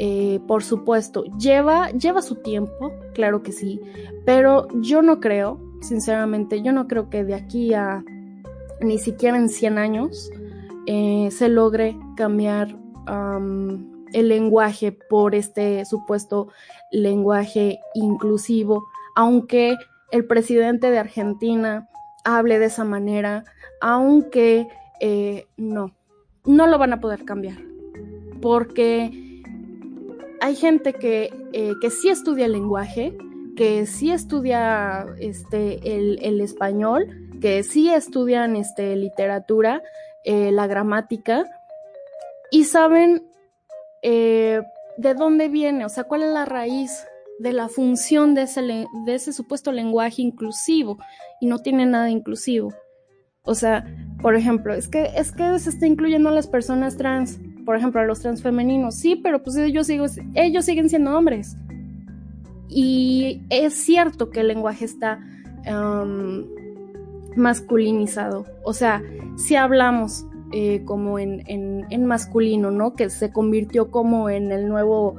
Eh, 0.00 0.40
por 0.46 0.62
supuesto, 0.62 1.24
lleva, 1.38 1.90
lleva 1.90 2.22
su 2.22 2.36
tiempo, 2.36 2.92
claro 3.14 3.42
que 3.42 3.50
sí, 3.50 3.80
pero 4.24 4.68
yo 4.80 5.02
no 5.02 5.18
creo, 5.18 5.60
sinceramente, 5.80 6.62
yo 6.62 6.72
no 6.72 6.86
creo 6.86 7.10
que 7.10 7.24
de 7.24 7.34
aquí 7.34 7.74
a 7.74 8.04
ni 8.80 8.98
siquiera 8.98 9.36
en 9.36 9.48
100 9.48 9.76
años 9.76 10.30
eh, 10.90 11.28
se 11.30 11.50
logre 11.50 11.98
cambiar 12.16 12.74
el 14.12 14.28
lenguaje 14.28 14.92
por 14.92 15.34
este 15.34 15.84
supuesto 15.84 16.48
lenguaje 16.90 17.78
inclusivo, 17.94 18.86
aunque 19.14 19.76
el 20.12 20.26
presidente 20.26 20.90
de 20.90 20.98
Argentina 20.98 21.88
hable 22.24 22.58
de 22.58 22.66
esa 22.66 22.84
manera, 22.84 23.44
aunque 23.82 24.66
eh, 25.00 25.46
no, 25.58 25.94
no 26.46 26.66
lo 26.66 26.78
van 26.78 26.94
a 26.94 27.00
poder 27.00 27.26
cambiar, 27.26 27.58
porque 28.40 29.42
hay 30.40 30.54
gente 30.54 30.94
que, 30.94 31.30
eh, 31.52 31.74
que 31.82 31.90
sí 31.90 32.08
estudia 32.08 32.46
el 32.46 32.52
lenguaje, 32.52 33.16
que 33.56 33.84
sí 33.84 34.10
estudia 34.10 35.06
este, 35.18 35.80
el, 35.84 36.40
español, 36.40 37.28
que 37.42 37.62
sí 37.62 37.90
estudian 37.90 38.56
este, 38.56 38.96
literatura, 38.96 39.82
eh, 40.30 40.52
la 40.52 40.66
gramática, 40.66 41.46
y 42.50 42.64
saben 42.64 43.22
eh, 44.02 44.60
de 44.98 45.14
dónde 45.14 45.48
viene, 45.48 45.86
o 45.86 45.88
sea, 45.88 46.04
cuál 46.04 46.22
es 46.22 46.28
la 46.28 46.44
raíz 46.44 47.06
de 47.38 47.54
la 47.54 47.70
función 47.70 48.34
de 48.34 48.42
ese, 48.42 48.60
de 48.60 49.14
ese 49.14 49.32
supuesto 49.32 49.72
lenguaje 49.72 50.20
inclusivo 50.20 50.98
y 51.40 51.46
no 51.46 51.60
tiene 51.60 51.86
nada 51.86 52.10
inclusivo. 52.10 52.74
O 53.42 53.54
sea, 53.54 53.86
por 54.20 54.36
ejemplo, 54.36 54.74
es 54.74 54.86
que, 54.86 55.12
es 55.16 55.32
que 55.32 55.58
se 55.58 55.70
está 55.70 55.86
incluyendo 55.86 56.28
a 56.28 56.32
las 56.32 56.46
personas 56.46 56.98
trans, 56.98 57.40
por 57.64 57.76
ejemplo, 57.76 58.02
a 58.02 58.04
los 58.04 58.20
trans 58.20 58.42
femeninos, 58.42 58.96
sí, 58.96 59.16
pero 59.16 59.42
pues 59.42 59.56
ellos, 59.56 59.88
ellos 59.88 60.64
siguen 60.66 60.90
siendo 60.90 61.16
hombres. 61.16 61.56
Y 62.68 63.40
es 63.48 63.72
cierto 63.72 64.28
que 64.28 64.40
el 64.40 64.48
lenguaje 64.48 64.84
está 64.84 65.20
masculinizado. 67.38 68.44
O 68.64 68.72
sea, 68.72 69.02
si 69.36 69.56
hablamos 69.56 70.26
eh, 70.52 70.82
como 70.84 71.18
en, 71.18 71.42
en, 71.46 72.06
masculino, 72.06 72.70
¿no? 72.70 72.94
Que 72.94 73.10
se 73.10 73.32
convirtió 73.32 73.90
como 73.90 74.30
en 74.30 74.50
el 74.50 74.68
nuevo 74.68 75.16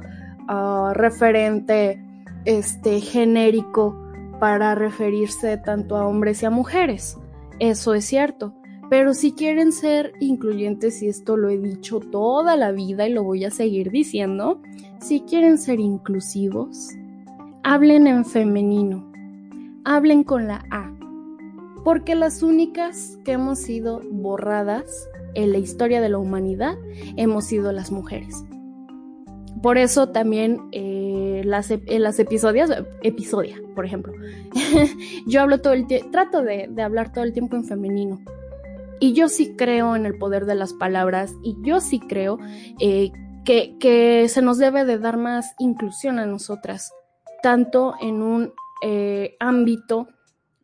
ah, 0.48 0.92
referente 0.94 2.02
este, 2.44 3.00
genérico 3.00 3.96
para 4.40 4.74
referirse 4.74 5.56
tanto 5.56 5.96
a 5.96 6.06
hombres 6.06 6.42
y 6.42 6.46
a 6.46 6.50
mujeres. 6.50 7.16
Eso 7.60 7.94
es 7.94 8.06
cierto. 8.06 8.54
Pero 8.88 9.14
si 9.14 9.30
quieren 9.32 9.70
ser 9.70 10.14
incluyentes, 10.18 11.00
y 11.00 11.08
esto 11.08 11.36
lo 11.36 11.48
he 11.48 11.58
dicho 11.58 12.00
toda 12.00 12.56
la 12.56 12.72
vida 12.72 13.06
y 13.06 13.12
lo 13.12 13.22
voy 13.22 13.44
a 13.44 13.52
seguir 13.52 13.92
diciendo, 13.92 14.60
si 15.00 15.20
quieren 15.20 15.58
ser 15.58 15.78
inclusivos, 15.78 16.88
hablen 17.62 18.08
en 18.08 18.24
femenino, 18.24 19.08
hablen 19.84 20.24
con 20.24 20.48
la 20.48 20.64
A, 20.70 20.92
porque 21.84 22.14
las 22.14 22.42
únicas 22.42 23.18
que 23.24 23.32
hemos 23.32 23.58
sido 23.58 24.00
borradas 24.10 25.08
en 25.34 25.52
la 25.52 25.58
historia 25.58 26.00
de 26.00 26.08
la 26.08 26.18
humanidad 26.18 26.76
hemos 27.16 27.44
sido 27.44 27.72
las 27.72 27.90
mujeres. 27.90 28.44
Por 29.62 29.76
eso 29.76 30.08
también 30.08 30.68
eh, 30.72 31.42
las, 31.44 31.70
en 31.70 32.02
las 32.02 32.18
episodios, 32.18 32.70
episodia, 33.02 33.60
por 33.74 33.84
ejemplo, 33.84 34.14
yo 35.26 35.42
hablo 35.42 35.60
todo 35.60 35.74
el 35.74 35.86
tiempo, 35.86 36.10
trato 36.10 36.42
de, 36.42 36.70
hablar 36.82 37.12
todo 37.12 37.24
el 37.24 37.32
tiempo 37.32 37.56
en 37.56 37.64
femenino. 37.64 38.20
Y 39.00 39.12
yo 39.12 39.28
sí 39.28 39.54
creo 39.56 39.96
en 39.96 40.06
el 40.06 40.18
poder 40.18 40.46
de 40.46 40.54
las 40.54 40.72
palabras 40.74 41.34
y 41.42 41.56
yo 41.62 41.80
sí 41.80 42.00
creo 42.00 42.38
eh, 42.80 43.10
que, 43.44 43.76
que, 43.78 44.28
se 44.28 44.42
nos 44.42 44.58
debe 44.58 44.84
de 44.84 44.98
dar 44.98 45.16
más 45.16 45.54
inclusión 45.58 46.18
a 46.18 46.26
nosotras, 46.26 46.92
tanto 47.42 47.94
en 48.00 48.22
un 48.22 48.52
eh, 48.82 49.36
ámbito 49.40 50.08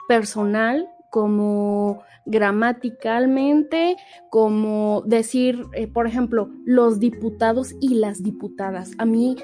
personal 0.08 0.88
como 1.10 2.02
gramaticalmente, 2.26 3.96
como 4.30 5.02
decir, 5.06 5.64
eh, 5.72 5.86
por 5.86 6.06
ejemplo, 6.06 6.50
los 6.64 6.98
diputados 6.98 7.74
y 7.80 7.94
las 7.94 8.22
diputadas. 8.22 8.92
A 8.98 9.06
mí 9.06 9.36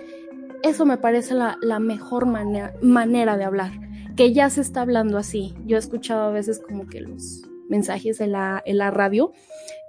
eso 0.62 0.86
me 0.86 0.98
parece 0.98 1.34
la, 1.34 1.78
mejor 1.78 2.26
manera, 2.26 3.36
de 3.36 3.44
hablar, 3.44 3.72
que 4.16 4.32
ya 4.32 4.50
se 4.50 4.60
está 4.60 4.82
hablando 4.82 5.18
así. 5.18 5.54
Yo 5.66 5.76
he 5.76 5.80
escuchado 5.80 6.28
a 6.28 6.32
veces 6.32 6.60
como 6.60 6.86
que 6.86 7.00
los 7.00 7.42
mensajes 7.68 8.20
en 8.20 8.32
la, 8.32 8.62
en 8.64 8.78
la 8.78 8.90
radio 8.90 9.32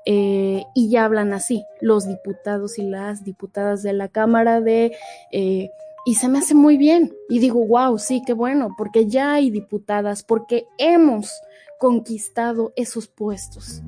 eh, 0.06 0.64
y 0.74 0.90
ya 0.90 1.06
hablan 1.06 1.34
así, 1.34 1.64
los 1.82 2.08
diputados 2.08 2.80
y 2.80 2.84
las 2.84 3.24
diputadas 3.24 3.84
de 3.84 3.94
la 3.94 4.08
Cámara 4.08 4.62
de... 4.62 4.96
Eh, 5.32 5.70
y 6.06 6.16
se 6.16 6.28
me 6.30 6.40
hace 6.40 6.56
muy 6.56 6.78
bien. 6.78 7.14
Y 7.30 7.40
digo, 7.40 7.66
wow, 7.66 7.98
sí, 7.98 8.22
qué 8.26 8.34
bueno, 8.34 8.76
porque 8.78 9.08
ya 9.08 9.34
hay 9.34 9.50
diputadas, 9.50 10.24
porque 10.24 10.66
hemos 10.78 11.32
conquistado 11.80 12.74
esos 12.76 13.08
puestos, 13.08 13.82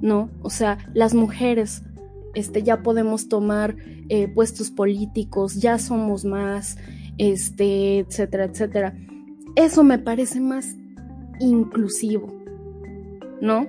¿no? 0.00 0.30
O 0.42 0.50
sea, 0.50 0.78
las 0.94 1.14
mujeres 1.14 1.82
este, 2.34 2.62
ya 2.62 2.82
podemos 2.82 3.28
tomar 3.28 3.76
eh, 4.08 4.28
puestos 4.28 4.70
políticos, 4.70 5.56
ya 5.60 5.78
somos 5.78 6.24
más, 6.24 6.76
este, 7.18 8.00
etcétera, 8.00 8.44
etcétera. 8.44 8.94
Eso 9.56 9.82
me 9.82 9.98
parece 9.98 10.40
más 10.40 10.76
inclusivo, 11.40 12.32
¿no? 13.40 13.66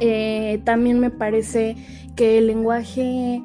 Eh, 0.00 0.60
también 0.64 1.00
me 1.00 1.10
parece 1.10 1.76
que 2.16 2.38
el 2.38 2.46
lenguaje 2.46 3.42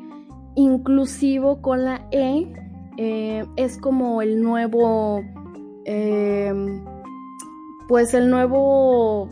inclusivo 0.56 1.62
con 1.62 1.86
la 1.86 2.08
E 2.12 2.48
eh, 2.98 3.46
es 3.56 3.78
como 3.78 4.22
el 4.22 4.42
nuevo 4.42 5.24
pues 7.88 8.14
el 8.14 8.30
nuevo 8.30 9.30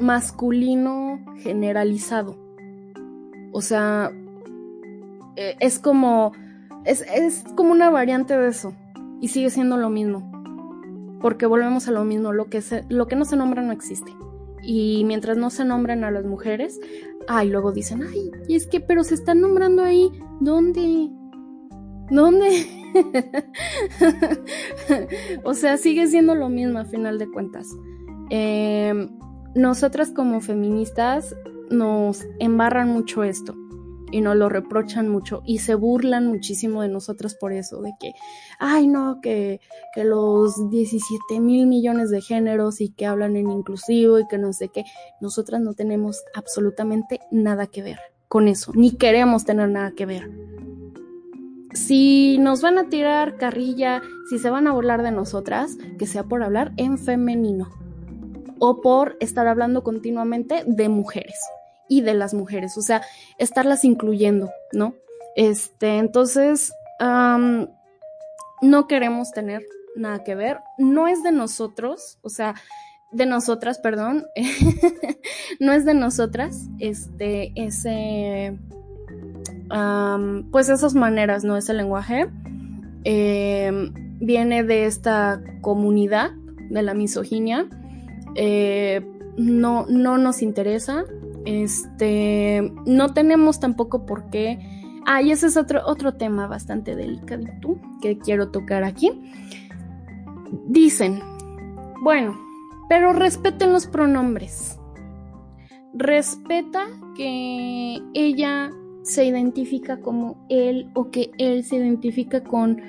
masculino 0.00 1.20
generalizado. 1.38 2.36
O 3.52 3.60
sea, 3.60 4.10
e, 5.36 5.56
es 5.60 5.78
como, 5.78 6.32
es, 6.84 7.44
como 7.54 7.72
una 7.72 7.90
variante 7.90 8.36
de 8.36 8.48
eso 8.48 8.74
y 9.20 9.28
sigue 9.28 9.50
siendo 9.50 9.76
lo 9.76 9.90
mismo. 9.90 10.30
Porque 11.20 11.46
volvemos 11.46 11.88
a 11.88 11.92
lo 11.92 12.04
mismo, 12.04 12.32
lo 12.32 12.46
que, 12.46 12.62
lo 12.88 13.06
que 13.06 13.16
no 13.16 13.24
se 13.24 13.36
nombra 13.36 13.62
no 13.62 13.72
existe. 13.72 14.12
Y 14.62 15.04
mientras 15.04 15.36
no 15.36 15.50
se 15.50 15.64
nombren 15.64 16.04
a 16.04 16.10
las 16.10 16.24
mujeres, 16.24 16.80
ay, 17.28 17.50
luego 17.50 17.72
dicen, 17.72 18.02
ay, 18.02 18.30
y 18.48 18.56
es 18.56 18.66
que, 18.66 18.80
pero 18.80 19.04
se 19.04 19.14
están 19.14 19.40
nombrando 19.40 19.82
ahí, 19.82 20.10
¿dónde? 20.40 21.10
¿Dónde? 22.14 22.64
o 25.44 25.52
sea, 25.52 25.76
sigue 25.76 26.06
siendo 26.06 26.36
lo 26.36 26.48
mismo 26.48 26.78
a 26.78 26.84
final 26.84 27.18
de 27.18 27.28
cuentas. 27.28 27.66
Em, 28.30 29.10
nosotras 29.56 30.10
como 30.10 30.40
feministas 30.40 31.34
nos 31.70 32.24
embarran 32.38 32.88
mucho 32.88 33.24
esto 33.24 33.56
y 34.12 34.20
nos 34.20 34.36
lo 34.36 34.48
reprochan 34.48 35.08
mucho 35.08 35.42
y 35.44 35.58
se 35.58 35.74
burlan 35.74 36.28
muchísimo 36.28 36.82
de 36.82 36.88
nosotras 36.88 37.34
por 37.34 37.52
eso, 37.52 37.82
de 37.82 37.94
que, 37.98 38.12
ay 38.60 38.86
no, 38.86 39.20
que, 39.20 39.60
que 39.92 40.04
los 40.04 40.70
17 40.70 41.40
mil 41.40 41.66
millones 41.66 42.10
de 42.10 42.20
géneros 42.20 42.80
y 42.80 42.90
que 42.90 43.06
hablan 43.06 43.34
en 43.34 43.50
inclusivo 43.50 44.20
y 44.20 44.28
que 44.28 44.38
no 44.38 44.52
sé 44.52 44.68
qué, 44.68 44.84
nosotras 45.20 45.60
no 45.62 45.74
tenemos 45.74 46.22
absolutamente 46.32 47.18
nada 47.32 47.66
que 47.66 47.82
ver 47.82 47.98
con 48.28 48.46
eso, 48.46 48.70
ni 48.76 48.92
queremos 48.92 49.44
tener 49.44 49.68
nada 49.68 49.90
que 49.90 50.06
ver. 50.06 50.30
Si 51.74 52.38
nos 52.38 52.62
van 52.62 52.78
a 52.78 52.88
tirar 52.88 53.36
carrilla, 53.36 54.00
si 54.30 54.38
se 54.38 54.48
van 54.48 54.66
a 54.66 54.72
burlar 54.72 55.02
de 55.02 55.10
nosotras, 55.10 55.76
que 55.98 56.06
sea 56.06 56.24
por 56.24 56.42
hablar 56.42 56.72
en 56.76 56.98
femenino 56.98 57.68
o 58.60 58.80
por 58.80 59.16
estar 59.20 59.48
hablando 59.48 59.82
continuamente 59.82 60.62
de 60.66 60.88
mujeres 60.88 61.38
y 61.88 62.00
de 62.02 62.14
las 62.14 62.32
mujeres, 62.32 62.78
o 62.78 62.82
sea, 62.82 63.02
estarlas 63.38 63.84
incluyendo, 63.84 64.50
¿no? 64.72 64.94
Este, 65.34 65.98
entonces, 65.98 66.72
no 67.00 68.86
queremos 68.86 69.32
tener 69.32 69.66
nada 69.96 70.22
que 70.22 70.36
ver, 70.36 70.60
no 70.78 71.08
es 71.08 71.22
de 71.22 71.32
nosotros, 71.32 72.18
o 72.22 72.28
sea, 72.28 72.54
de 73.12 73.26
nosotras, 73.26 73.78
perdón, 73.78 74.26
no 75.60 75.72
es 75.72 75.84
de 75.84 75.94
nosotras, 75.94 76.68
este, 76.78 77.52
ese, 77.56 78.58
pues 80.50 80.68
esas 80.68 80.94
maneras, 80.94 81.44
¿no? 81.44 81.56
Ese 81.56 81.74
lenguaje 81.74 82.26
em, 83.04 83.92
viene 84.20 84.62
de 84.64 84.86
esta 84.86 85.42
comunidad 85.60 86.32
de 86.70 86.82
la 86.82 86.94
misoginia, 86.94 87.66
eh, 88.34 89.06
no, 89.36 89.86
no 89.88 90.18
nos 90.18 90.42
interesa, 90.42 91.04
este, 91.44 92.72
no 92.86 93.12
tenemos 93.12 93.60
tampoco 93.60 94.06
por 94.06 94.30
qué. 94.30 94.58
Ah, 95.06 95.20
y 95.20 95.32
ese 95.32 95.48
es 95.48 95.56
otro, 95.56 95.82
otro 95.86 96.14
tema 96.14 96.46
bastante 96.46 96.96
delicadito 96.96 97.78
que 98.00 98.18
quiero 98.18 98.50
tocar 98.50 98.84
aquí. 98.84 99.10
Dicen, 100.66 101.20
bueno, 102.00 102.38
pero 102.88 103.12
respeten 103.12 103.72
los 103.72 103.86
pronombres. 103.86 104.78
Respeta 105.92 106.86
que 107.16 108.02
ella 108.14 108.70
se 109.04 109.24
identifica 109.24 109.98
como 109.98 110.46
él 110.48 110.90
o 110.94 111.10
que 111.10 111.30
él 111.38 111.62
se 111.62 111.76
identifica 111.76 112.42
con 112.42 112.80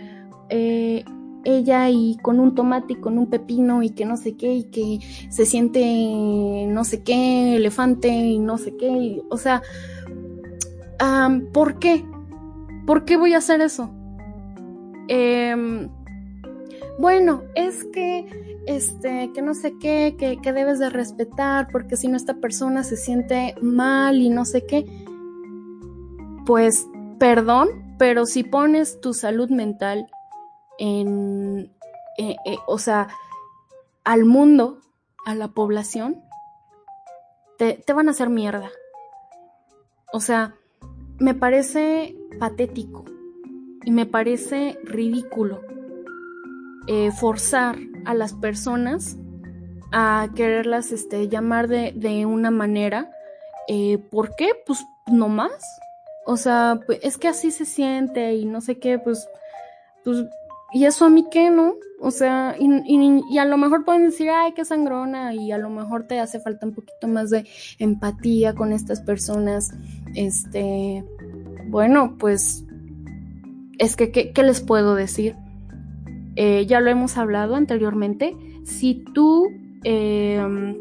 eh, 0.49 1.03
ella 1.43 1.89
y 1.89 2.17
con 2.21 2.39
un 2.39 2.55
tomate 2.55 2.93
y 2.93 2.95
con 2.95 3.17
un 3.17 3.29
pepino 3.29 3.83
y 3.83 3.91
que 3.91 4.05
no 4.05 4.17
sé 4.17 4.35
qué 4.35 4.53
y 4.53 4.63
que 4.63 4.99
se 5.29 5.45
siente 5.45 6.65
no 6.67 6.83
sé 6.83 7.03
qué, 7.03 7.57
elefante 7.57 8.07
y 8.07 8.39
no 8.39 8.57
sé 8.57 8.75
qué. 8.77 9.21
o 9.29 9.37
sea, 9.37 9.61
¿por 11.53 11.79
qué? 11.79 12.03
¿Por 12.87 13.05
qué 13.05 13.17
voy 13.17 13.33
a 13.33 13.37
hacer 13.37 13.61
eso? 13.61 13.91
Em, 15.07 15.89
bueno, 16.97 17.43
es 17.55 17.83
que, 17.83 18.25
este, 18.67 19.31
que 19.33 19.41
no 19.41 19.53
sé 19.53 19.73
qué, 19.79 20.15
que, 20.17 20.37
que 20.37 20.53
debes 20.53 20.79
de 20.79 20.89
respetar 20.89 21.67
porque 21.71 21.97
si 21.97 22.07
no 22.07 22.15
esta 22.15 22.35
persona 22.35 22.83
se 22.83 22.95
siente 22.95 23.55
mal 23.61 24.17
y 24.21 24.29
no 24.29 24.45
sé 24.45 24.65
qué, 24.65 24.85
pues 26.45 26.87
perdón, 27.19 27.95
pero 27.97 28.25
si 28.25 28.43
pones 28.43 28.99
tu 29.01 29.13
salud 29.13 29.49
mental 29.49 30.09
en, 30.77 31.71
eh, 32.17 32.35
eh, 32.45 32.57
o 32.67 32.77
sea, 32.77 33.07
al 34.03 34.25
mundo, 34.25 34.79
a 35.25 35.35
la 35.35 35.49
población, 35.49 36.21
te, 37.57 37.81
van 37.93 38.07
a 38.07 38.11
hacer 38.11 38.29
mierda. 38.29 38.69
O 40.11 40.19
sea, 40.19 40.55
me 41.19 41.33
parece 41.33 42.15
patético 42.39 43.05
y 43.83 43.91
me 43.91 44.05
parece 44.05 44.77
ridículo 44.83 45.61
eh, 46.87 47.11
forzar 47.11 47.77
a 48.05 48.13
las 48.13 48.33
personas 48.33 49.17
a 49.91 50.27
quererlas 50.35 50.91
este, 50.91 51.27
llamar 51.29 51.67
de, 51.67 51.93
de 51.95 52.25
una 52.25 52.51
manera. 52.51 53.09
¿Por 54.11 54.35
qué? 54.35 54.49
Pues 54.65 54.85
no 55.07 55.27
más. 55.27 55.63
O 56.25 56.37
sea, 56.37 56.79
pues, 56.85 56.99
es 57.03 57.17
que 57.17 57.27
así 57.27 57.51
se 57.51 57.65
siente 57.65 58.35
y 58.35 58.45
no 58.45 58.61
sé 58.61 58.79
qué, 58.79 58.99
pues, 58.99 59.27
pues 60.03 60.25
¿Y 60.75 60.83
eso 60.83 61.05
a 61.05 61.09
mí 61.09 61.25
qué, 61.31 61.49
no? 61.51 61.75
O 62.01 62.11
sea, 62.11 62.57
y, 62.59 63.37
a 63.37 63.45
lo 63.45 63.57
mejor 63.57 63.85
pueden 63.85 64.07
decir, 64.07 64.29
ay, 64.29 64.51
qué 64.53 64.65
sangrona, 64.65 65.33
y 65.33 65.53
a 65.53 65.57
lo 65.57 65.69
mejor 65.69 66.05
te 66.05 66.19
hace 66.19 66.41
falta 66.41 66.65
un 66.65 66.73
poquito 66.73 67.07
más 67.07 67.29
de 67.29 67.45
empatía 67.79 68.53
con 68.53 68.73
estas 68.73 68.99
personas. 68.99 69.71
Este, 70.15 71.05
bueno, 71.69 72.17
pues, 72.19 72.65
es 73.77 73.95
que, 73.95 74.11
¿qué, 74.11 74.43
les 74.43 74.59
puedo 74.59 74.95
decir? 74.95 75.37
Eh, 76.35 76.65
ya 76.65 76.81
lo 76.81 76.89
hemos 76.89 77.17
hablado 77.17 77.55
anteriormente. 77.55 78.35
Si 78.65 79.05
tú, 79.13 79.47
em, 79.85 80.75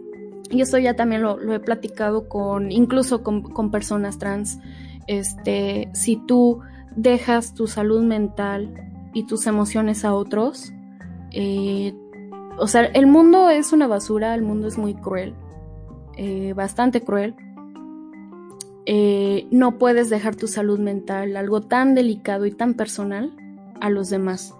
y 0.50 0.60
eso 0.60 0.76
ya 0.78 0.96
también 0.96 1.22
lo, 1.22 1.54
he 1.54 1.60
platicado 1.60 2.28
con, 2.28 2.72
incluso 2.72 3.22
con 3.22 3.70
personas 3.70 4.18
trans, 4.18 4.58
este, 5.06 5.88
si 5.92 6.16
tú 6.16 6.60
dejas 6.96 7.54
tu 7.54 7.66
salud 7.66 8.02
mental 8.02 8.72
y 9.12 9.24
tus 9.24 9.46
emociones 9.46 10.04
a 10.04 10.14
otros. 10.14 10.72
Eh, 11.30 11.94
o 12.58 12.66
sea, 12.66 12.84
el 12.84 13.06
mundo 13.06 13.50
es 13.50 13.72
una 13.72 13.86
basura, 13.86 14.34
el 14.34 14.42
mundo 14.42 14.68
es 14.68 14.78
muy 14.78 14.94
cruel, 14.94 15.34
eh, 16.16 16.52
bastante 16.54 17.00
cruel. 17.00 17.34
Eh, 18.86 19.46
no 19.50 19.78
puedes 19.78 20.10
dejar 20.10 20.36
tu 20.36 20.46
salud 20.46 20.78
mental, 20.78 21.36
algo 21.36 21.62
tan 21.62 21.94
delicado 21.94 22.46
y 22.46 22.52
tan 22.52 22.74
personal, 22.74 23.32
a 23.80 23.90
los 23.90 24.10
demás. 24.10 24.54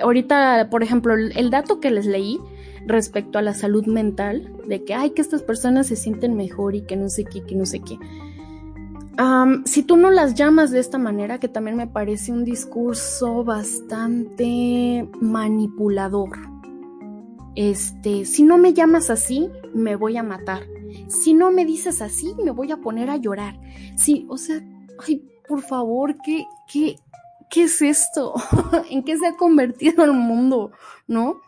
ahorita, 0.00 0.68
por 0.70 0.82
ejemplo, 0.82 1.14
el, 1.14 1.50
dato 1.50 1.80
que 1.80 1.90
les 1.90 2.06
leí 2.06 2.40
respecto 2.86 3.38
a 3.38 3.42
la 3.42 3.54
salud 3.54 3.86
mental, 3.86 4.52
de 4.66 4.84
que, 4.84 4.94
ay, 4.94 5.10
que 5.10 5.22
estas 5.22 5.42
personas 5.42 5.86
se 5.86 5.96
sienten 5.96 6.36
mejor 6.36 6.74
y 6.74 6.82
que 6.82 6.96
no 6.96 7.08
sé 7.08 7.24
qué, 7.24 7.42
que 7.42 7.54
no 7.54 7.66
sé 7.66 7.80
qué 7.80 7.98
si 9.64 9.82
tú 9.82 9.96
no 9.96 10.10
las 10.10 10.34
llamas 10.34 10.70
de 10.70 10.80
esta 10.80 10.98
manera, 10.98 11.38
que 11.38 11.48
también 11.48 11.76
me 11.76 11.86
parece 11.86 12.32
un 12.32 12.44
discurso 12.44 13.44
bastante 13.44 15.08
manipulador. 15.20 16.30
Este, 17.54 18.24
si 18.24 18.42
no 18.42 18.56
me 18.56 18.72
llamas 18.72 19.10
así, 19.10 19.50
me 19.74 19.96
voy 19.96 20.16
a 20.16 20.22
matar. 20.22 20.62
Si 21.08 21.34
no 21.34 21.52
me 21.52 21.64
dices 21.64 22.00
así, 22.02 22.34
me 22.42 22.50
voy 22.50 22.72
a 22.72 22.78
poner 22.78 23.10
a 23.10 23.16
llorar. 23.16 23.60
Sí, 23.96 24.26
o 24.28 24.38
sea, 24.38 24.60
ay, 25.06 25.22
por 25.46 25.62
favor, 25.62 26.16
¿qué, 26.24 26.44
qué, 26.70 26.96
qué 27.50 27.64
es 27.64 27.82
esto? 27.82 28.34
¿En 28.90 29.02
qué 29.02 29.16
se 29.18 29.26
ha 29.26 29.36
convertido 29.36 30.04
el 30.04 30.12
mundo? 30.12 30.72
¿No? 31.06 31.40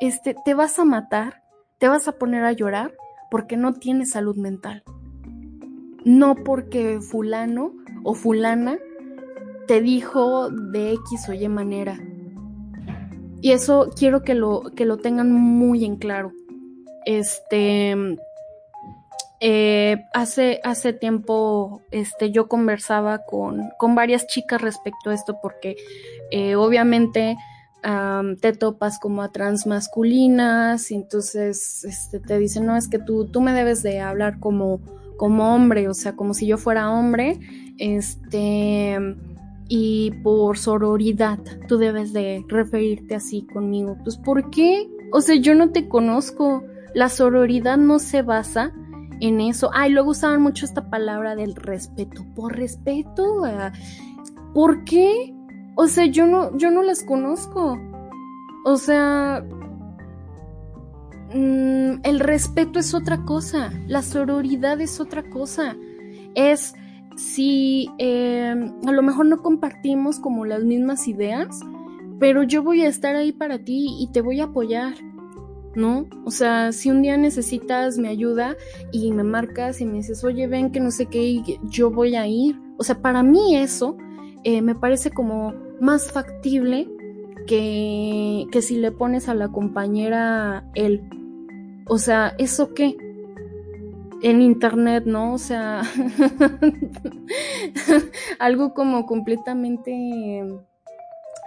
Este, 0.00 0.34
te 0.44 0.54
vas 0.54 0.78
a 0.78 0.84
matar, 0.84 1.42
te 1.78 1.88
vas 1.88 2.08
a 2.08 2.12
poner 2.12 2.44
a 2.44 2.52
llorar 2.52 2.94
porque 3.30 3.56
no 3.56 3.74
tienes 3.74 4.10
salud 4.10 4.36
mental 4.36 4.82
no 6.04 6.34
porque 6.34 7.00
fulano 7.00 7.72
o 8.02 8.14
fulana 8.14 8.78
te 9.66 9.80
dijo 9.80 10.50
de 10.50 10.92
X 10.92 11.28
o 11.28 11.32
Y 11.32 11.48
manera. 11.48 11.98
Y 13.40 13.52
eso 13.52 13.90
quiero 13.96 14.22
que 14.22 14.34
lo, 14.34 14.62
que 14.74 14.84
lo 14.84 14.98
tengan 14.98 15.32
muy 15.32 15.84
en 15.84 15.96
claro. 15.96 16.32
Este, 17.06 17.96
eh, 19.40 20.04
hace, 20.12 20.60
hace 20.64 20.92
tiempo 20.92 21.80
este, 21.90 22.30
yo 22.30 22.48
conversaba 22.48 23.20
con, 23.24 23.70
con, 23.78 23.94
varias 23.94 24.26
chicas 24.26 24.60
respecto 24.60 25.08
a 25.08 25.14
esto 25.14 25.38
porque 25.40 25.76
eh, 26.30 26.56
obviamente 26.56 27.38
te 27.82 28.52
topas 28.52 28.98
como 28.98 29.22
a 29.22 29.32
transmasculinas 29.32 30.90
y 30.90 30.94
entonces 30.94 31.84
este, 31.84 32.20
te 32.20 32.38
dicen, 32.38 32.66
no, 32.66 32.76
es 32.76 32.88
que 32.88 32.98
tú, 32.98 33.26
tú 33.26 33.40
me 33.40 33.52
debes 33.52 33.82
de 33.82 34.00
hablar 34.00 34.38
como 34.38 34.80
como 35.20 35.54
hombre, 35.54 35.86
o 35.86 35.92
sea, 35.92 36.16
como 36.16 36.32
si 36.32 36.46
yo 36.46 36.56
fuera 36.56 36.90
hombre, 36.90 37.38
este, 37.76 38.98
y 39.68 40.12
por 40.22 40.56
sororidad, 40.56 41.38
tú 41.68 41.76
debes 41.76 42.14
de 42.14 42.42
referirte 42.48 43.16
así 43.16 43.42
conmigo. 43.42 43.98
Pues, 44.02 44.16
¿por 44.16 44.48
qué? 44.48 44.88
O 45.12 45.20
sea, 45.20 45.36
yo 45.36 45.54
no 45.54 45.72
te 45.72 45.88
conozco. 45.88 46.64
La 46.94 47.10
sororidad 47.10 47.76
no 47.76 47.98
se 47.98 48.22
basa 48.22 48.72
en 49.20 49.42
eso. 49.42 49.70
Ay, 49.74 49.92
luego 49.92 50.12
usaban 50.12 50.40
mucho 50.40 50.64
esta 50.64 50.88
palabra 50.88 51.36
del 51.36 51.54
respeto. 51.54 52.24
Por 52.34 52.56
respeto, 52.56 53.42
¿por 54.54 54.84
qué? 54.84 55.34
O 55.76 55.86
sea, 55.86 56.06
yo 56.06 56.26
no, 56.26 56.56
yo 56.56 56.70
no 56.70 56.82
las 56.82 57.02
conozco. 57.02 57.78
O 58.64 58.76
sea, 58.76 59.44
Mm, 61.32 62.00
el 62.02 62.18
respeto 62.18 62.80
es 62.80 62.92
otra 62.92 63.24
cosa, 63.24 63.72
la 63.86 64.02
sororidad 64.02 64.80
es 64.80 64.98
otra 65.00 65.22
cosa. 65.30 65.76
Es 66.34 66.74
si 67.16 67.88
eh, 67.98 68.54
a 68.86 68.92
lo 68.92 69.02
mejor 69.02 69.26
no 69.26 69.38
compartimos 69.38 70.18
como 70.18 70.44
las 70.44 70.64
mismas 70.64 71.06
ideas, 71.06 71.60
pero 72.18 72.42
yo 72.42 72.62
voy 72.62 72.82
a 72.82 72.88
estar 72.88 73.14
ahí 73.14 73.32
para 73.32 73.58
ti 73.58 73.96
y 74.00 74.08
te 74.12 74.22
voy 74.22 74.40
a 74.40 74.44
apoyar, 74.44 74.94
¿no? 75.76 76.06
O 76.24 76.32
sea, 76.32 76.72
si 76.72 76.90
un 76.90 77.02
día 77.02 77.16
necesitas 77.16 77.96
mi 77.96 78.08
ayuda 78.08 78.56
y 78.90 79.12
me 79.12 79.22
marcas 79.22 79.80
y 79.80 79.86
me 79.86 79.98
dices, 79.98 80.24
oye, 80.24 80.48
ven 80.48 80.72
que 80.72 80.80
no 80.80 80.90
sé 80.90 81.06
qué, 81.06 81.42
yo 81.62 81.90
voy 81.90 82.16
a 82.16 82.26
ir. 82.26 82.60
O 82.76 82.82
sea, 82.82 83.00
para 83.00 83.22
mí 83.22 83.56
eso 83.56 83.96
eh, 84.44 84.62
me 84.62 84.74
parece 84.74 85.10
como 85.10 85.54
más 85.80 86.12
factible 86.12 86.88
que, 87.46 88.46
que 88.50 88.62
si 88.62 88.76
le 88.76 88.92
pones 88.92 89.28
a 89.28 89.34
la 89.34 89.48
compañera 89.48 90.64
él. 90.74 91.08
O 91.86 91.98
sea, 91.98 92.34
¿eso 92.38 92.74
qué? 92.74 92.96
En 94.22 94.42
internet, 94.42 95.04
¿no? 95.06 95.34
O 95.34 95.38
sea, 95.38 95.82
algo 98.38 98.74
como 98.74 99.06
completamente, 99.06 99.92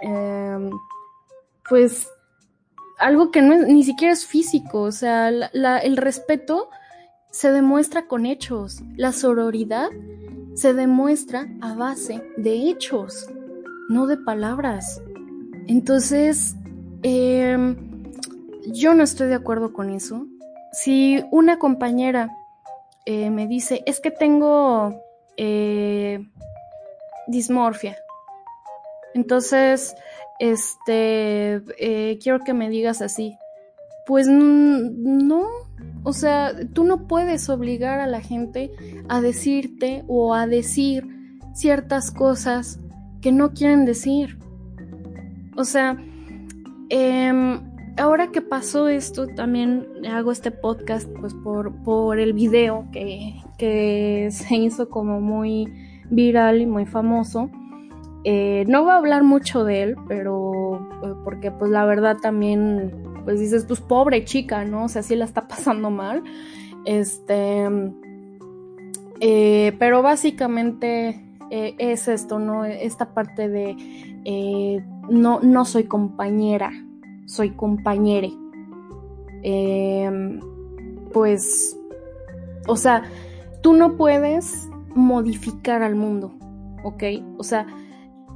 em, 0.02 0.70
pues, 1.68 2.08
algo 2.98 3.30
que 3.30 3.42
no 3.42 3.56
ni 3.56 3.84
siquiera 3.84 4.12
es 4.12 4.26
físico, 4.26 4.82
o 4.82 4.92
sea, 4.92 5.28
el 5.28 5.96
respeto 5.96 6.68
se 7.34 7.50
demuestra 7.50 8.06
con 8.06 8.26
hechos, 8.26 8.80
la 8.96 9.10
sororidad 9.10 9.88
se 10.54 10.72
demuestra 10.72 11.48
a 11.60 11.74
base 11.74 12.22
de 12.36 12.70
hechos, 12.70 13.28
no 13.88 14.06
de 14.06 14.16
palabras. 14.16 15.02
Entonces, 15.66 16.54
em, 17.02 18.04
yo 18.66 18.94
no 18.94 19.02
estoy 19.02 19.26
de 19.26 19.34
acuerdo 19.34 19.72
con 19.72 19.90
eso. 19.90 20.28
Si 20.72 21.24
una 21.32 21.58
compañera 21.58 22.30
eh, 23.04 23.30
me 23.30 23.48
dice, 23.48 23.82
es 23.84 23.98
que 23.98 24.12
tengo 24.12 24.94
eh, 25.36 26.20
dismorfia, 27.26 27.96
entonces, 29.12 29.96
este, 30.38 31.62
eh, 31.78 32.16
quiero 32.22 32.38
que 32.44 32.54
me 32.54 32.70
digas 32.70 33.02
así. 33.02 33.36
Pues 34.06 34.28
no, 34.28 35.63
o 36.04 36.12
sea, 36.12 36.52
tú 36.72 36.84
no 36.84 37.08
puedes 37.08 37.48
obligar 37.48 37.98
a 37.98 38.06
la 38.06 38.20
gente 38.20 38.70
a 39.08 39.20
decirte 39.20 40.04
o 40.06 40.34
a 40.34 40.46
decir 40.46 41.08
ciertas 41.54 42.10
cosas 42.10 42.78
que 43.20 43.32
no 43.32 43.52
quieren 43.52 43.84
decir. 43.84 44.38
O 45.56 45.64
sea, 45.64 45.96
em, 46.90 47.60
ahora 47.96 48.30
que 48.30 48.42
pasó 48.42 48.88
esto, 48.88 49.26
también 49.28 49.86
hago 50.10 50.30
este 50.30 50.50
podcast 50.50 51.08
pues 51.20 51.32
por, 51.34 51.72
por 51.82 52.18
el 52.18 52.34
video 52.34 52.86
que, 52.92 53.34
que 53.56 54.28
se 54.30 54.56
hizo 54.56 54.90
como 54.90 55.20
muy 55.20 55.72
viral 56.10 56.60
y 56.60 56.66
muy 56.66 56.86
famoso. 56.86 57.50
Eh, 58.24 58.64
no 58.68 58.82
voy 58.82 58.92
a 58.92 58.96
hablar 58.96 59.22
mucho 59.22 59.64
de 59.64 59.82
él, 59.82 59.96
pero 60.08 60.88
eh, 61.02 61.14
porque 61.24 61.50
pues 61.50 61.70
la 61.70 61.84
verdad 61.84 62.16
también, 62.20 62.92
pues 63.24 63.40
dices, 63.40 63.64
pues 63.66 63.80
pobre 63.80 64.24
chica, 64.24 64.64
¿no? 64.64 64.84
O 64.84 64.88
sea, 64.88 65.02
sí 65.02 65.16
la 65.16 65.24
está 65.24 65.48
pasando 65.48 65.90
mal. 65.90 66.22
Este, 66.84 67.68
eh, 69.20 69.72
pero 69.78 70.02
básicamente 70.02 71.20
es 71.50 72.08
esto, 72.08 72.40
¿no? 72.40 72.64
Esta 72.64 73.14
parte 73.14 73.48
de 73.48 73.76
no, 75.08 75.40
no 75.40 75.64
soy 75.64 75.84
compañera, 75.84 76.72
soy 77.26 77.50
compañere. 77.50 78.32
Em, 79.42 80.40
pues, 81.12 81.78
o 82.66 82.76
sea, 82.76 83.04
tú 83.62 83.74
no 83.74 83.96
puedes 83.96 84.68
modificar 84.94 85.82
al 85.82 85.94
mundo, 85.94 86.32
¿ok? 86.82 87.02
O 87.38 87.42
sea, 87.42 87.66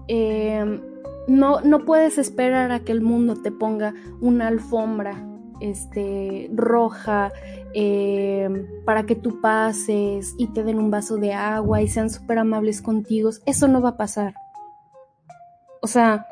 em, 0.07 0.81
no, 1.29 1.61
no 1.61 1.85
puedes 1.85 2.19
esperar 2.19 2.73
a 2.73 2.81
que 2.81 2.93
el 2.93 3.03
mundo 3.03 3.37
te 3.37 3.53
ponga 3.53 3.95
una 4.21 4.49
alfombra 4.49 5.25
este, 5.61 6.51
roja 6.55 7.33
em, 7.75 8.67
para 8.85 9.05
que 9.05 9.15
tú 9.15 9.41
pases 9.41 10.35
y 10.39 10.49
te 10.49 10.65
den 10.65 10.79
un 10.79 10.91
vaso 10.91 11.17
de 11.17 11.33
agua 11.33 11.83
y 11.83 11.89
sean 11.89 12.11
súper 12.11 12.39
amables 12.39 12.83
contigo. 12.83 13.31
Eso 13.47 13.69
no 13.69 13.81
va 13.81 13.91
a 13.91 13.97
pasar. 13.97 14.35
O 15.83 15.87
sea, 15.87 16.27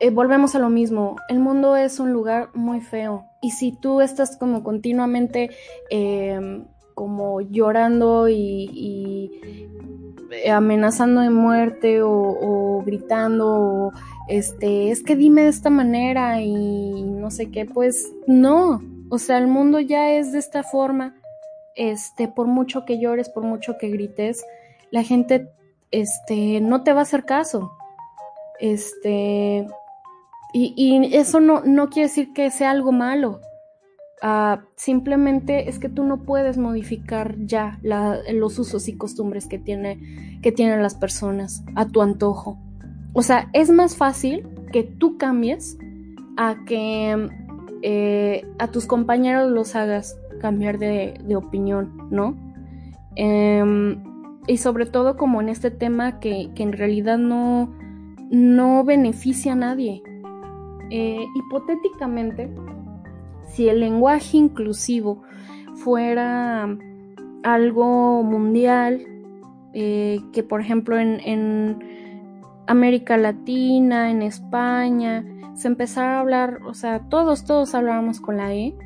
eh, 0.00 0.10
volvemos 0.10 0.54
a 0.54 0.58
lo 0.58 0.70
mismo, 0.70 1.16
el 1.28 1.38
mundo 1.38 1.76
es 1.76 2.00
un 2.00 2.12
lugar 2.12 2.50
muy 2.54 2.80
feo 2.80 3.24
y 3.40 3.52
si 3.52 3.72
tú 3.72 4.00
estás 4.00 4.36
como 4.36 4.62
continuamente 4.62 5.50
em, 5.90 6.66
como 6.96 7.42
llorando 7.42 8.26
y, 8.26 9.68
amenazando 10.50 11.20
de 11.20 11.28
muerte 11.28 12.00
o, 12.02 12.82
gritando 12.84 13.46
o 13.46 13.92
este 14.28 14.90
es 14.90 15.02
que 15.02 15.14
dime 15.14 15.42
de 15.42 15.50
esta 15.50 15.68
manera 15.70 16.40
y 16.40 17.02
no 17.02 17.30
sé 17.30 17.50
qué 17.50 17.66
pues 17.66 18.12
no. 18.26 18.82
O 19.10 19.18
sea 19.18 19.36
el 19.38 19.46
mundo 19.46 19.78
ya 19.78 20.10
es 20.10 20.32
de 20.32 20.38
esta 20.38 20.62
forma. 20.62 21.14
Este 21.74 22.28
por 22.28 22.46
mucho 22.46 22.86
que 22.86 22.98
llores 22.98 23.28
por 23.28 23.44
mucho 23.44 23.76
que 23.78 23.90
grites 23.90 24.42
la 24.90 25.02
gente 25.02 25.50
este 25.90 26.62
no 26.62 26.82
te 26.82 26.94
va 26.94 27.00
a 27.00 27.02
hacer 27.02 27.26
caso. 27.26 27.72
Este 28.58 29.66
y, 30.54 31.14
eso 31.14 31.40
no, 31.40 31.60
no, 31.60 31.90
quiere 31.90 32.08
decir 32.08 32.32
que 32.32 32.50
sea 32.50 32.70
algo 32.70 32.90
malo. 32.90 33.40
Ah, 34.22 34.62
simplemente 34.76 35.68
es 35.68 35.78
que 35.78 35.90
tú 35.90 36.04
no 36.04 36.22
puedes 36.22 36.56
modificar 36.56 37.36
ya 37.38 37.78
los 37.82 38.58
usos 38.58 38.88
y 38.88 38.96
costumbres 38.96 39.46
que, 39.46 39.58
tiene, 39.58 40.38
que 40.42 40.52
tienen 40.52 40.82
las 40.82 40.94
personas 40.94 41.62
a 41.74 41.86
tu 41.86 42.00
antojo. 42.00 42.58
O 43.12 43.22
sea, 43.22 43.50
es 43.52 43.70
más 43.70 43.96
fácil 43.96 44.46
que 44.72 44.84
tú 44.84 45.18
cambies 45.18 45.78
a 46.36 46.64
que 46.66 47.28
eh, 47.82 48.46
a 48.58 48.68
tus 48.68 48.86
compañeros 48.86 49.50
los 49.50 49.76
hagas 49.76 50.18
cambiar 50.40 50.78
de, 50.78 51.18
opinión, 51.36 52.08
¿no? 52.10 52.36
Em, 53.16 54.02
y 54.46 54.58
sobre 54.58 54.86
todo 54.86 55.16
como 55.16 55.40
en 55.40 55.48
este 55.48 55.70
tema 55.70 56.20
que, 56.20 56.50
que 56.54 56.62
en 56.62 56.72
realidad 56.72 57.18
no, 57.18 57.74
no 58.30 58.84
beneficia 58.84 59.52
a 59.52 59.56
nadie. 59.56 60.02
Eh, 60.90 61.26
hipotéticamente, 61.34 62.50
si 63.56 63.68
el 63.68 63.80
lenguaje 63.80 64.36
inclusivo 64.36 65.22
fuera 65.76 66.68
algo 67.42 68.22
mundial, 68.22 69.00
eh, 69.72 70.20
que 70.32 70.42
por 70.42 70.60
ejemplo 70.60 70.98
en, 70.98 71.96
América 72.68 73.16
Latina, 73.16 74.10
en 74.10 74.22
España, 74.22 75.24
se 75.54 75.68
empezara 75.68 76.16
a 76.16 76.20
hablar, 76.20 76.58
o 76.66 76.74
sea, 76.74 77.08
todos, 77.08 77.44
todos 77.44 77.76
hablábamos 77.76 78.20
con 78.20 78.38
la 78.38 78.52
E, 78.52 78.76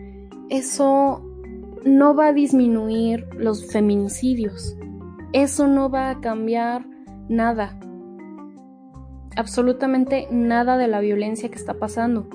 eso 0.50 1.24
no 1.82 2.14
va 2.14 2.26
a 2.26 2.32
disminuir 2.34 3.26
los 3.38 3.72
feminicidios, 3.72 4.76
eso 5.32 5.66
no 5.66 5.88
va 5.88 6.10
a 6.10 6.20
cambiar 6.20 6.84
nada 7.30 7.78
absolutamente 9.36 10.28
nada 10.30 10.76
de 10.76 10.88
la 10.88 11.00
violencia 11.00 11.48
que 11.48 11.56
está 11.56 11.74
pasando. 11.74 12.28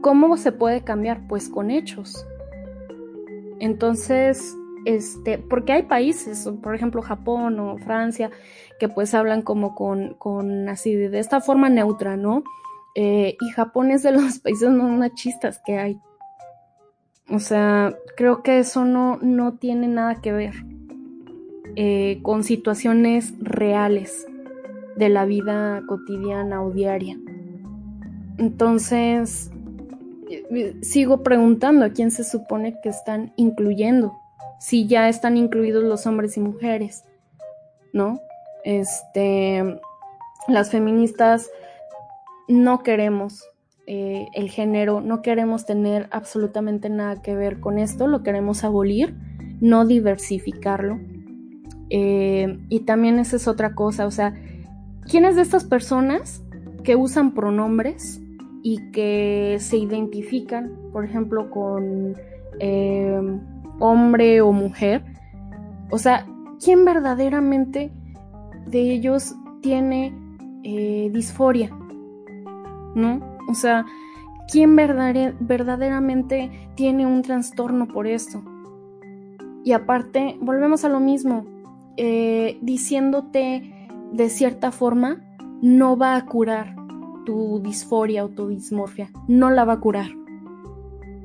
¿Cómo 0.00 0.36
se 0.36 0.52
puede 0.52 0.82
cambiar? 0.82 1.26
Pues 1.28 1.48
con 1.48 1.70
hechos. 1.70 2.26
Entonces, 3.60 4.56
este, 4.84 5.38
porque 5.38 5.72
hay 5.72 5.82
países, 5.82 6.48
por 6.62 6.74
ejemplo 6.74 7.02
Japón 7.02 7.58
o 7.60 7.78
Francia, 7.78 8.30
que 8.78 8.88
pues 8.88 9.14
hablan 9.14 9.42
como 9.42 9.74
con, 9.74 10.14
con 10.14 10.68
así, 10.68 10.94
de 10.94 11.18
esta 11.18 11.40
forma 11.40 11.68
neutra, 11.68 12.16
¿no? 12.16 12.44
Eh, 12.94 13.36
y 13.40 13.50
Japón 13.50 13.90
es 13.90 14.02
de 14.02 14.12
los 14.12 14.38
países 14.42 14.70
más 14.70 14.90
machistas 14.90 15.60
que 15.64 15.78
hay. 15.78 16.00
O 17.30 17.40
sea, 17.40 17.94
creo 18.16 18.42
que 18.42 18.58
eso 18.58 18.84
no, 18.84 19.18
no 19.20 19.54
tiene 19.54 19.88
nada 19.88 20.22
que 20.22 20.32
ver 20.32 20.54
eh, 21.76 22.20
con 22.22 22.42
situaciones 22.42 23.34
reales 23.40 24.26
de 24.96 25.10
la 25.10 25.26
vida 25.26 25.82
cotidiana 25.86 26.62
o 26.62 26.70
diaria. 26.70 27.18
Entonces, 28.38 29.50
sigo 30.82 31.22
preguntando 31.22 31.84
a 31.84 31.90
quién 31.90 32.10
se 32.10 32.24
supone 32.24 32.80
que 32.82 32.88
están 32.88 33.32
incluyendo, 33.36 34.12
si 34.60 34.86
ya 34.86 35.08
están 35.08 35.36
incluidos 35.36 35.84
los 35.84 36.06
hombres 36.06 36.36
y 36.36 36.40
mujeres, 36.40 37.04
¿no? 37.92 38.20
Este, 38.64 39.80
las 40.48 40.70
feministas 40.70 41.50
no 42.48 42.82
queremos 42.82 43.44
eh, 43.86 44.26
el 44.34 44.50
género, 44.50 45.00
no 45.00 45.22
queremos 45.22 45.64
tener 45.64 46.08
absolutamente 46.10 46.90
nada 46.90 47.22
que 47.22 47.34
ver 47.34 47.60
con 47.60 47.78
esto, 47.78 48.06
lo 48.06 48.22
queremos 48.22 48.64
abolir, 48.64 49.14
no 49.60 49.86
diversificarlo. 49.86 50.98
Eh, 51.90 52.58
y 52.68 52.80
también 52.80 53.18
esa 53.18 53.36
es 53.36 53.48
otra 53.48 53.74
cosa, 53.74 54.06
o 54.06 54.10
sea, 54.10 54.34
¿Quiénes 55.08 55.36
de 55.36 55.42
estas 55.42 55.64
personas 55.64 56.42
que 56.84 56.94
usan 56.94 57.32
pronombres 57.32 58.20
y 58.68 58.90
que 58.90 59.56
se 59.60 59.78
identifican, 59.78 60.76
por 60.92 61.02
ejemplo, 61.02 61.50
con 61.50 62.14
eh, 62.60 63.40
hombre 63.78 64.42
o 64.42 64.52
mujer? 64.52 65.02
O 65.90 65.96
sea, 65.96 66.26
¿quién 66.62 66.84
verdaderamente 66.84 67.90
de 68.66 68.92
ellos 68.92 69.34
tiene 69.62 70.12
eh, 70.64 71.08
disforia? 71.14 71.70
¿No? 72.94 73.22
O 73.48 73.54
sea, 73.54 73.86
¿quién 74.52 74.76
verdaderamente 74.76 76.50
tiene 76.74 77.06
un 77.06 77.22
trastorno 77.22 77.88
por 77.88 78.06
esto? 78.06 78.42
Y 79.64 79.72
aparte, 79.72 80.36
volvemos 80.42 80.84
a 80.84 80.90
lo 80.90 81.00
mismo, 81.00 81.46
eh, 81.96 82.58
diciéndote 82.60 83.88
de 84.12 84.28
cierta 84.28 84.72
forma, 84.72 85.22
no 85.62 85.96
va 85.96 86.16
a 86.16 86.26
curar 86.26 86.76
tu 87.28 87.60
disforia 87.62 88.24
o 88.24 88.30
tu 88.30 88.48
dismorfia, 88.48 89.10
no 89.26 89.50
la 89.50 89.66
va 89.66 89.74
a 89.74 89.80
curar. 89.80 90.06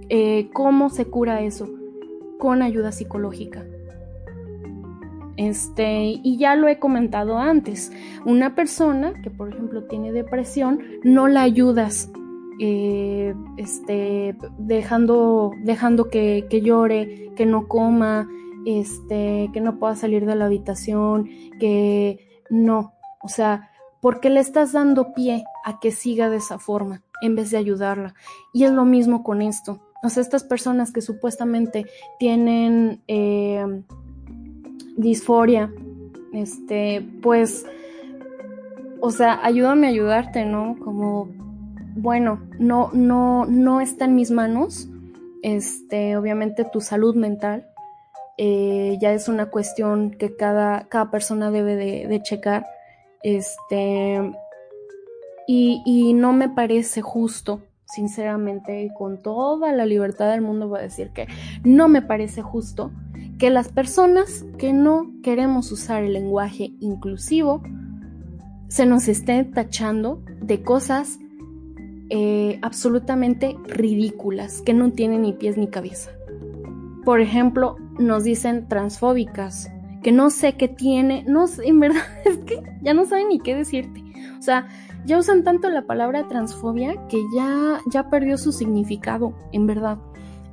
Eh, 0.10 0.50
¿Cómo 0.52 0.90
se 0.90 1.06
cura 1.06 1.40
eso? 1.40 1.70
Con 2.40 2.62
ayuda 2.62 2.92
psicológica. 2.92 3.64
Este, 5.38 6.20
y 6.22 6.38
ya 6.38 6.58
lo 6.58 6.68
he 6.68 6.78
comentado 6.78 7.38
antes, 7.38 7.94
una 8.26 8.54
persona 8.54 9.14
que 9.22 9.32
por 9.32 9.54
ejemplo 9.54 9.86
tiene 9.86 10.12
depresión, 10.12 10.82
no 11.06 11.30
la 11.30 11.44
ayudas 11.44 12.12
eh, 12.60 13.34
este, 13.56 14.36
dejando, 14.58 15.54
dejando 15.64 16.10
que, 16.10 16.48
que, 16.50 16.60
llore, 16.60 17.32
que 17.38 17.46
no 17.46 17.70
coma, 17.70 18.28
este, 18.66 19.50
que 19.54 19.62
no 19.62 19.80
pueda 19.80 19.96
salir 19.96 20.26
de 20.26 20.36
la 20.36 20.48
habitación, 20.48 21.30
que 21.62 22.20
no, 22.50 22.92
o 23.22 23.30
sea, 23.30 23.70
porque 24.04 24.30
le 24.30 24.42
estás 24.42 24.74
dando 24.74 25.14
pie 25.14 25.46
a 25.64 25.80
que 25.80 25.92
siga 25.92 26.30
de 26.30 26.36
esa 26.36 26.60
forma 26.60 27.02
en 27.22 27.36
vez 27.36 27.52
de 27.52 27.58
ayudarla. 27.58 28.16
Y 28.52 28.66
es 28.66 28.72
lo 28.72 28.84
mismo 28.84 29.24
con 29.24 29.42
esto. 29.42 29.80
O 30.04 30.10
sea, 30.10 30.22
estas 30.22 30.44
personas 30.44 30.92
que 30.92 31.02
supuestamente 31.02 31.86
tienen 32.20 33.02
eh, 33.08 33.66
disforia, 34.98 35.72
este, 36.34 37.08
pues, 37.22 37.66
o 39.00 39.10
sea, 39.10 39.40
ayúdame 39.42 39.88
a 39.88 39.92
ayudarte, 39.92 40.44
¿no? 40.44 40.76
Como, 40.84 41.30
bueno, 41.96 42.42
no, 42.60 42.90
no, 42.92 43.46
no 43.46 43.80
está 43.80 44.04
en 44.04 44.16
mis 44.16 44.32
manos, 44.32 44.90
este, 45.44 46.18
obviamente 46.18 46.66
tu 46.66 46.82
salud 46.82 47.16
mental, 47.16 47.68
eh, 48.38 48.98
ya 49.00 49.14
es 49.14 49.30
una 49.30 49.46
cuestión 49.46 50.12
que 50.12 50.36
cada, 50.36 50.90
cada 50.90 51.10
persona 51.10 51.52
debe 51.52 51.78
de, 51.78 52.22
checar, 52.22 52.66
este, 53.24 54.32
y, 55.48 55.82
y 55.86 56.14
no 56.14 56.34
me 56.34 56.50
parece 56.50 57.02
justo 57.02 57.62
sinceramente, 57.94 58.92
con 58.98 59.22
toda 59.22 59.72
la 59.72 59.86
libertad 59.86 60.32
del 60.32 60.42
mundo 60.42 60.68
voy 60.68 60.80
a 60.80 60.84
decir 60.84 61.12
que 61.12 61.28
no 61.64 61.88
me 61.88 62.02
parece 62.02 62.42
justo 62.42 62.92
que 63.38 63.52
las 63.52 63.70
personas 63.70 64.46
que 64.58 64.74
no 64.74 65.12
queremos 65.22 65.72
usar 65.72 66.04
el 66.04 66.14
lenguaje 66.14 66.72
inclusivo 66.80 67.62
se 68.68 68.88
nos 68.88 69.08
estén 69.08 69.52
tachando 69.52 70.24
de 70.42 70.64
cosas 70.64 71.20
eh, 72.10 72.58
absolutamente 72.64 73.56
ridículas 73.68 74.62
que 74.62 74.74
no 74.74 74.92
tienen 74.92 75.22
ni 75.22 75.34
pies 75.34 75.58
ni 75.58 75.68
cabeza. 75.68 76.12
Por 77.06 77.22
ejemplo, 77.22 77.76
nos 78.00 78.24
dicen 78.24 78.68
transfóbicas, 78.68 79.70
que 80.04 80.12
no 80.12 80.30
sé 80.30 80.54
qué 80.54 80.68
tiene, 80.68 81.24
no 81.28 81.48
sé, 81.48 81.68
en 81.68 81.80
verdad 81.80 82.04
es 82.26 82.38
que 82.40 82.62
ya 82.82 82.94
no 82.94 83.06
saben 83.06 83.30
ni 83.30 83.40
qué 83.40 83.56
decirte. 83.56 84.04
O 84.38 84.42
sea, 84.42 84.68
ya 85.06 85.18
usan 85.18 85.44
tanto 85.44 85.70
la 85.70 85.84
palabra 85.84 86.28
transfobia 86.28 87.08
que 87.08 87.22
ya, 87.36 87.80
ya 87.92 88.10
perdió 88.10 88.38
su 88.38 88.52
significado, 88.52 89.34
en 89.52 89.66
verdad. 89.66 89.98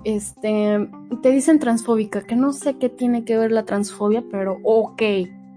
Este, 0.04 0.88
te 1.22 1.30
dicen 1.30 1.58
transfóbica, 1.58 2.22
que 2.22 2.36
no 2.36 2.52
sé 2.52 2.78
qué 2.78 2.88
tiene 2.88 3.24
que 3.24 3.36
ver 3.36 3.52
la 3.52 3.64
transfobia, 3.64 4.24
pero 4.30 4.58
ok, 4.62 5.02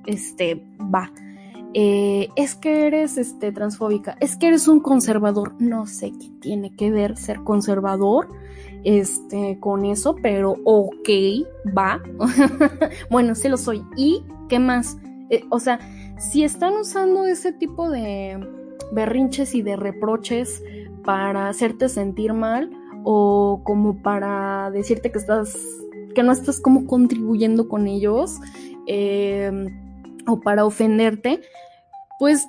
este, 0.05 0.65
va. 0.93 1.11
Eh, 1.75 2.27
es 2.35 2.55
que 2.55 2.85
eres 2.85 3.17
este, 3.17 3.51
transfóbica, 3.51 4.17
es 4.19 4.35
que 4.35 4.47
eres 4.47 4.67
un 4.67 4.79
conservador, 4.79 5.55
no 5.59 5.87
sé 5.87 6.11
qué 6.11 6.29
tiene 6.39 6.75
que 6.75 6.91
ver 6.91 7.17
ser 7.17 7.39
conservador 7.43 8.27
este, 8.83 9.57
con 9.59 9.85
eso, 9.85 10.15
pero 10.21 10.57
ok, 10.63 11.09
va. 11.77 12.01
bueno, 13.09 13.35
sí 13.35 13.49
lo 13.49 13.57
soy. 13.57 13.83
¿Y 13.95 14.23
qué 14.49 14.59
más? 14.59 14.97
Eh, 15.29 15.43
o 15.49 15.59
sea, 15.59 15.79
si 16.17 16.43
están 16.43 16.73
usando 16.73 17.25
ese 17.25 17.51
tipo 17.53 17.89
de, 17.89 18.39
berrinches 18.93 19.55
y 19.55 19.61
de 19.61 19.75
reproches 19.75 20.61
para 21.03 21.49
hacerte 21.49 21.89
sentir 21.89 22.33
mal 22.33 22.69
o 23.03 23.61
como 23.63 24.01
para 24.01 24.71
decirte 24.71 25.11
que 25.11 25.17
estás 25.17 25.57
que 26.15 26.23
no 26.23 26.31
estás 26.31 26.59
como 26.59 26.85
contribuyendo 26.85 27.67
con 27.67 27.87
ellos 27.87 28.39
em, 28.85 29.67
o 30.27 30.39
para 30.39 30.65
ofenderte 30.65 31.41
pues 32.19 32.47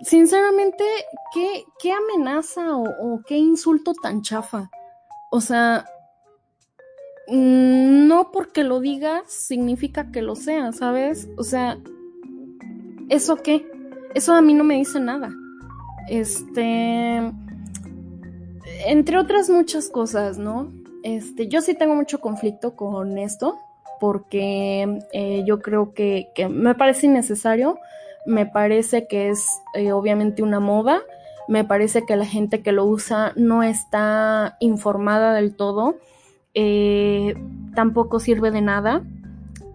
sinceramente 0.00 0.84
qué, 1.34 1.64
qué 1.80 1.92
amenaza 1.92 2.76
o, 2.76 3.20
qué 3.26 3.36
insulto 3.36 3.92
tan 4.00 4.22
chafa 4.22 4.70
o 5.34 5.40
sea 5.40 5.84
mm, 7.26 8.06
no 8.06 8.30
porque 8.30 8.62
lo 8.62 8.78
digas 8.78 9.24
significa 9.26 10.12
que 10.12 10.22
lo 10.22 10.36
sea, 10.36 10.70
¿sabes? 10.70 11.28
O 11.36 11.42
sea, 11.42 11.76
¿eso 13.08 13.34
qué? 13.42 13.66
Eso 14.14 14.32
a 14.34 14.42
mí 14.42 14.54
no 14.54 14.62
me 14.62 14.76
dice 14.76 15.00
nada. 15.00 15.32
Este, 16.08 17.32
entre 18.86 19.18
otras 19.18 19.50
muchas 19.50 19.88
cosas, 19.88 20.38
¿no? 20.38 20.72
Este, 21.02 21.48
yo 21.48 21.62
sí 21.62 21.74
tengo 21.74 21.96
mucho 21.96 22.20
conflicto 22.20 22.76
con 22.76 23.18
esto 23.18 23.58
porque 23.98 25.00
eh, 25.12 25.42
yo 25.44 25.58
creo 25.58 25.94
que, 25.94 26.28
me 26.48 26.76
parece 26.76 27.06
innecesario, 27.06 27.80
me 28.24 28.46
parece 28.46 29.08
que 29.08 29.30
es 29.30 29.44
eh, 29.74 29.90
obviamente 29.90 30.44
una 30.44 30.60
moda, 30.60 31.02
me 31.48 31.64
parece 31.64 32.04
que 32.06 32.16
la 32.16 32.26
gente 32.26 32.62
que 32.62 32.72
lo 32.72 32.84
usa 32.84 33.32
no 33.36 33.62
está 33.62 34.56
informada 34.60 35.34
del 35.34 35.56
todo, 35.56 35.96
eh, 36.54 37.34
tampoco 37.74 38.20
sirve 38.20 38.50
de 38.50 38.62
nada, 38.62 39.02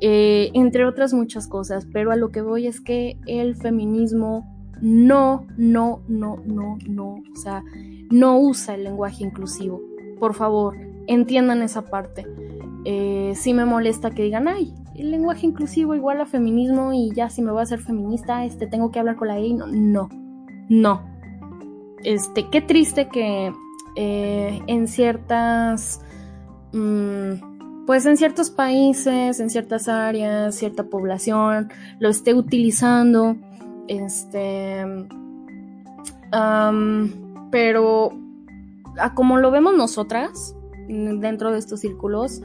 entre 0.01 0.85
otras 0.85 1.13
muchas 1.13 1.47
cosas, 1.47 1.85
pero 1.91 2.11
a 2.11 2.15
lo 2.15 2.29
que 2.31 2.41
voy 2.41 2.67
es 2.67 2.79
que 2.79 3.17
el 3.27 3.55
feminismo 3.55 4.47
no, 4.81 5.45
no, 5.57 6.01
no, 6.07 6.37
no, 6.45 6.77
no, 6.87 7.21
o 7.33 7.35
sea, 7.35 7.63
no 8.09 8.39
usa 8.39 8.75
el 8.75 8.83
lenguaje 8.83 9.23
inclusivo. 9.23 9.81
Por 10.19 10.33
favor, 10.33 10.77
entiendan 11.07 11.61
esa 11.61 11.83
parte. 11.83 12.25
Eh, 12.85 13.33
sí 13.35 13.53
me 13.53 13.65
molesta 13.65 14.11
que 14.11 14.23
digan, 14.23 14.47
ay, 14.47 14.73
el 14.95 15.11
lenguaje 15.11 15.45
inclusivo 15.45 15.95
igual 15.95 16.21
a 16.21 16.25
feminismo 16.25 16.93
y 16.93 17.11
ya 17.13 17.29
si 17.29 17.41
me 17.41 17.51
voy 17.51 17.59
a 17.61 17.63
hacer 17.63 17.79
feminista, 17.79 18.45
este, 18.45 18.67
tengo 18.67 18.91
que 18.91 18.99
hablar 18.99 19.15
con 19.15 19.27
la 19.27 19.39
E. 19.39 19.53
No, 19.53 19.67
no, 19.67 20.09
no. 20.69 21.08
Este, 22.03 22.49
qué 22.49 22.61
triste 22.61 23.09
que 23.09 23.53
eh, 23.95 24.61
en 24.67 24.87
ciertas, 24.87 26.01
mm, 26.73 27.85
pues 27.85 28.05
en 28.05 28.17
ciertos 28.17 28.49
países, 28.49 29.39
en 29.39 29.49
ciertas 29.49 29.87
áreas, 29.87 30.55
cierta 30.55 30.83
población 30.83 31.69
lo 31.99 32.09
esté 32.09 32.33
utilizando 32.33 33.35
este. 33.87 34.85
pero 37.51 38.13
a 38.99 39.13
como 39.15 39.37
lo 39.37 39.49
vemos 39.49 39.75
nosotras 39.75 40.55
dentro 40.87 41.51
de 41.51 41.59
estos 41.59 41.79
círculos, 41.79 42.41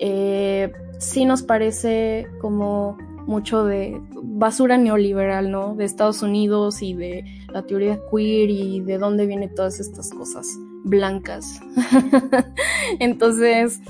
eh, 0.00 0.72
sí 0.98 1.24
nos 1.24 1.42
parece 1.42 2.26
como 2.40 2.96
mucho 3.26 3.64
de 3.64 4.00
basura 4.14 4.76
neoliberal, 4.76 5.50
¿no? 5.50 5.74
De 5.74 5.84
Estados 5.84 6.22
Unidos 6.22 6.82
y 6.82 6.94
de 6.94 7.24
la 7.52 7.62
teoría 7.62 7.98
queer 8.10 8.50
y 8.50 8.80
de 8.80 8.98
dónde 8.98 9.26
vienen 9.26 9.54
todas 9.54 9.80
estas 9.80 10.10
cosas 10.10 10.48
blancas. 10.84 11.60
Entonces, 12.98 13.80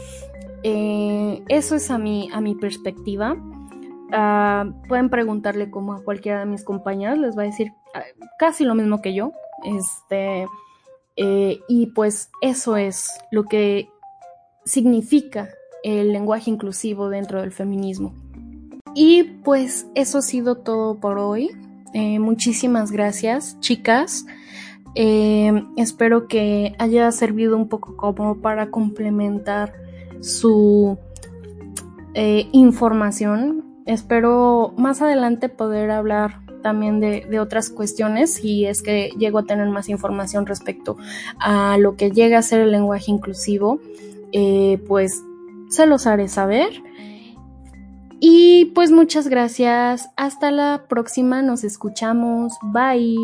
eh, 0.63 1.43
eso 1.49 1.75
es 1.75 1.91
a 1.91 1.99
mi, 1.99 2.29
a 2.33 2.41
mi 2.41 2.55
perspectiva. 2.55 3.37
Ah, 4.13 4.67
pueden 4.89 5.09
preguntarle 5.09 5.71
como 5.71 5.93
a 5.95 6.03
cualquiera 6.03 6.41
de 6.41 6.47
mis 6.47 6.65
compañeras, 6.65 7.19
les 7.19 7.39
va 7.39 7.43
a 7.43 7.47
decir 7.47 7.73
ah, 7.95 8.03
casi 8.39 8.65
lo 8.65 8.75
mismo 8.75 9.01
que 9.01 9.15
yo. 9.15 9.33
Este, 9.65 10.47
eh, 11.17 11.61
y 11.69 11.87
pues 11.89 12.31
eso 12.41 12.77
es 12.77 13.11
lo 13.31 13.45
que 13.45 13.89
significa 14.65 15.49
el 15.83 16.13
lenguaje 16.13 16.51
inclusivo 16.51 17.09
dentro 17.09 17.41
del 17.41 17.53
feminismo. 17.53 18.15
Y 18.95 19.25
pues 19.45 19.87
eso 19.95 20.19
ha 20.19 20.23
sido 20.23 20.57
todo 20.57 20.97
por 20.97 21.19
hoy. 21.19 21.51
Eh, 21.93 22.19
muchísimas 22.19 22.91
gracias, 22.93 23.59
chicas. 23.61 24.27
Eh, 24.95 25.65
espero 25.77 26.27
que 26.27 26.75
haya 26.79 27.11
servido 27.13 27.57
un 27.57 27.69
poco 27.69 27.97
como 27.97 28.39
para 28.41 28.71
complementar 28.71 29.73
su 30.21 30.99
información 32.53 33.71
espero 33.87 34.73
más 34.77 35.03
adelante 35.03 35.49
poder 35.49 35.91
hablar 35.91 36.41
también 36.63 37.01
de, 37.01 37.41
otras 37.41 37.71
cuestiones 37.71 38.35
si 38.35 38.67
es 38.67 38.83
que 38.83 39.11
llego 39.19 39.39
a 39.39 39.47
tener 39.47 39.69
más 39.69 39.89
información 39.89 40.47
respecto 40.47 40.97
a 41.39 41.79
lo 41.79 41.97
que 41.97 42.11
llega 42.11 42.39
a 42.39 42.43
ser 42.43 42.61
el 42.61 42.71
lenguaje 42.71 43.11
inclusivo, 43.11 43.81
eh, 44.33 44.79
pues 44.87 45.23
se 45.69 45.87
los 45.87 46.07
haré 46.07 46.29
saber. 46.29 46.71
Y 48.21 48.67
pues 48.75 48.93
muchas 48.93 49.29
gracias. 49.29 50.11
Hasta 50.17 50.51
la 50.51 50.85
próxima. 50.89 51.43
Nos 51.43 51.65
escuchamos. 51.65 52.53
Bye. 52.63 53.17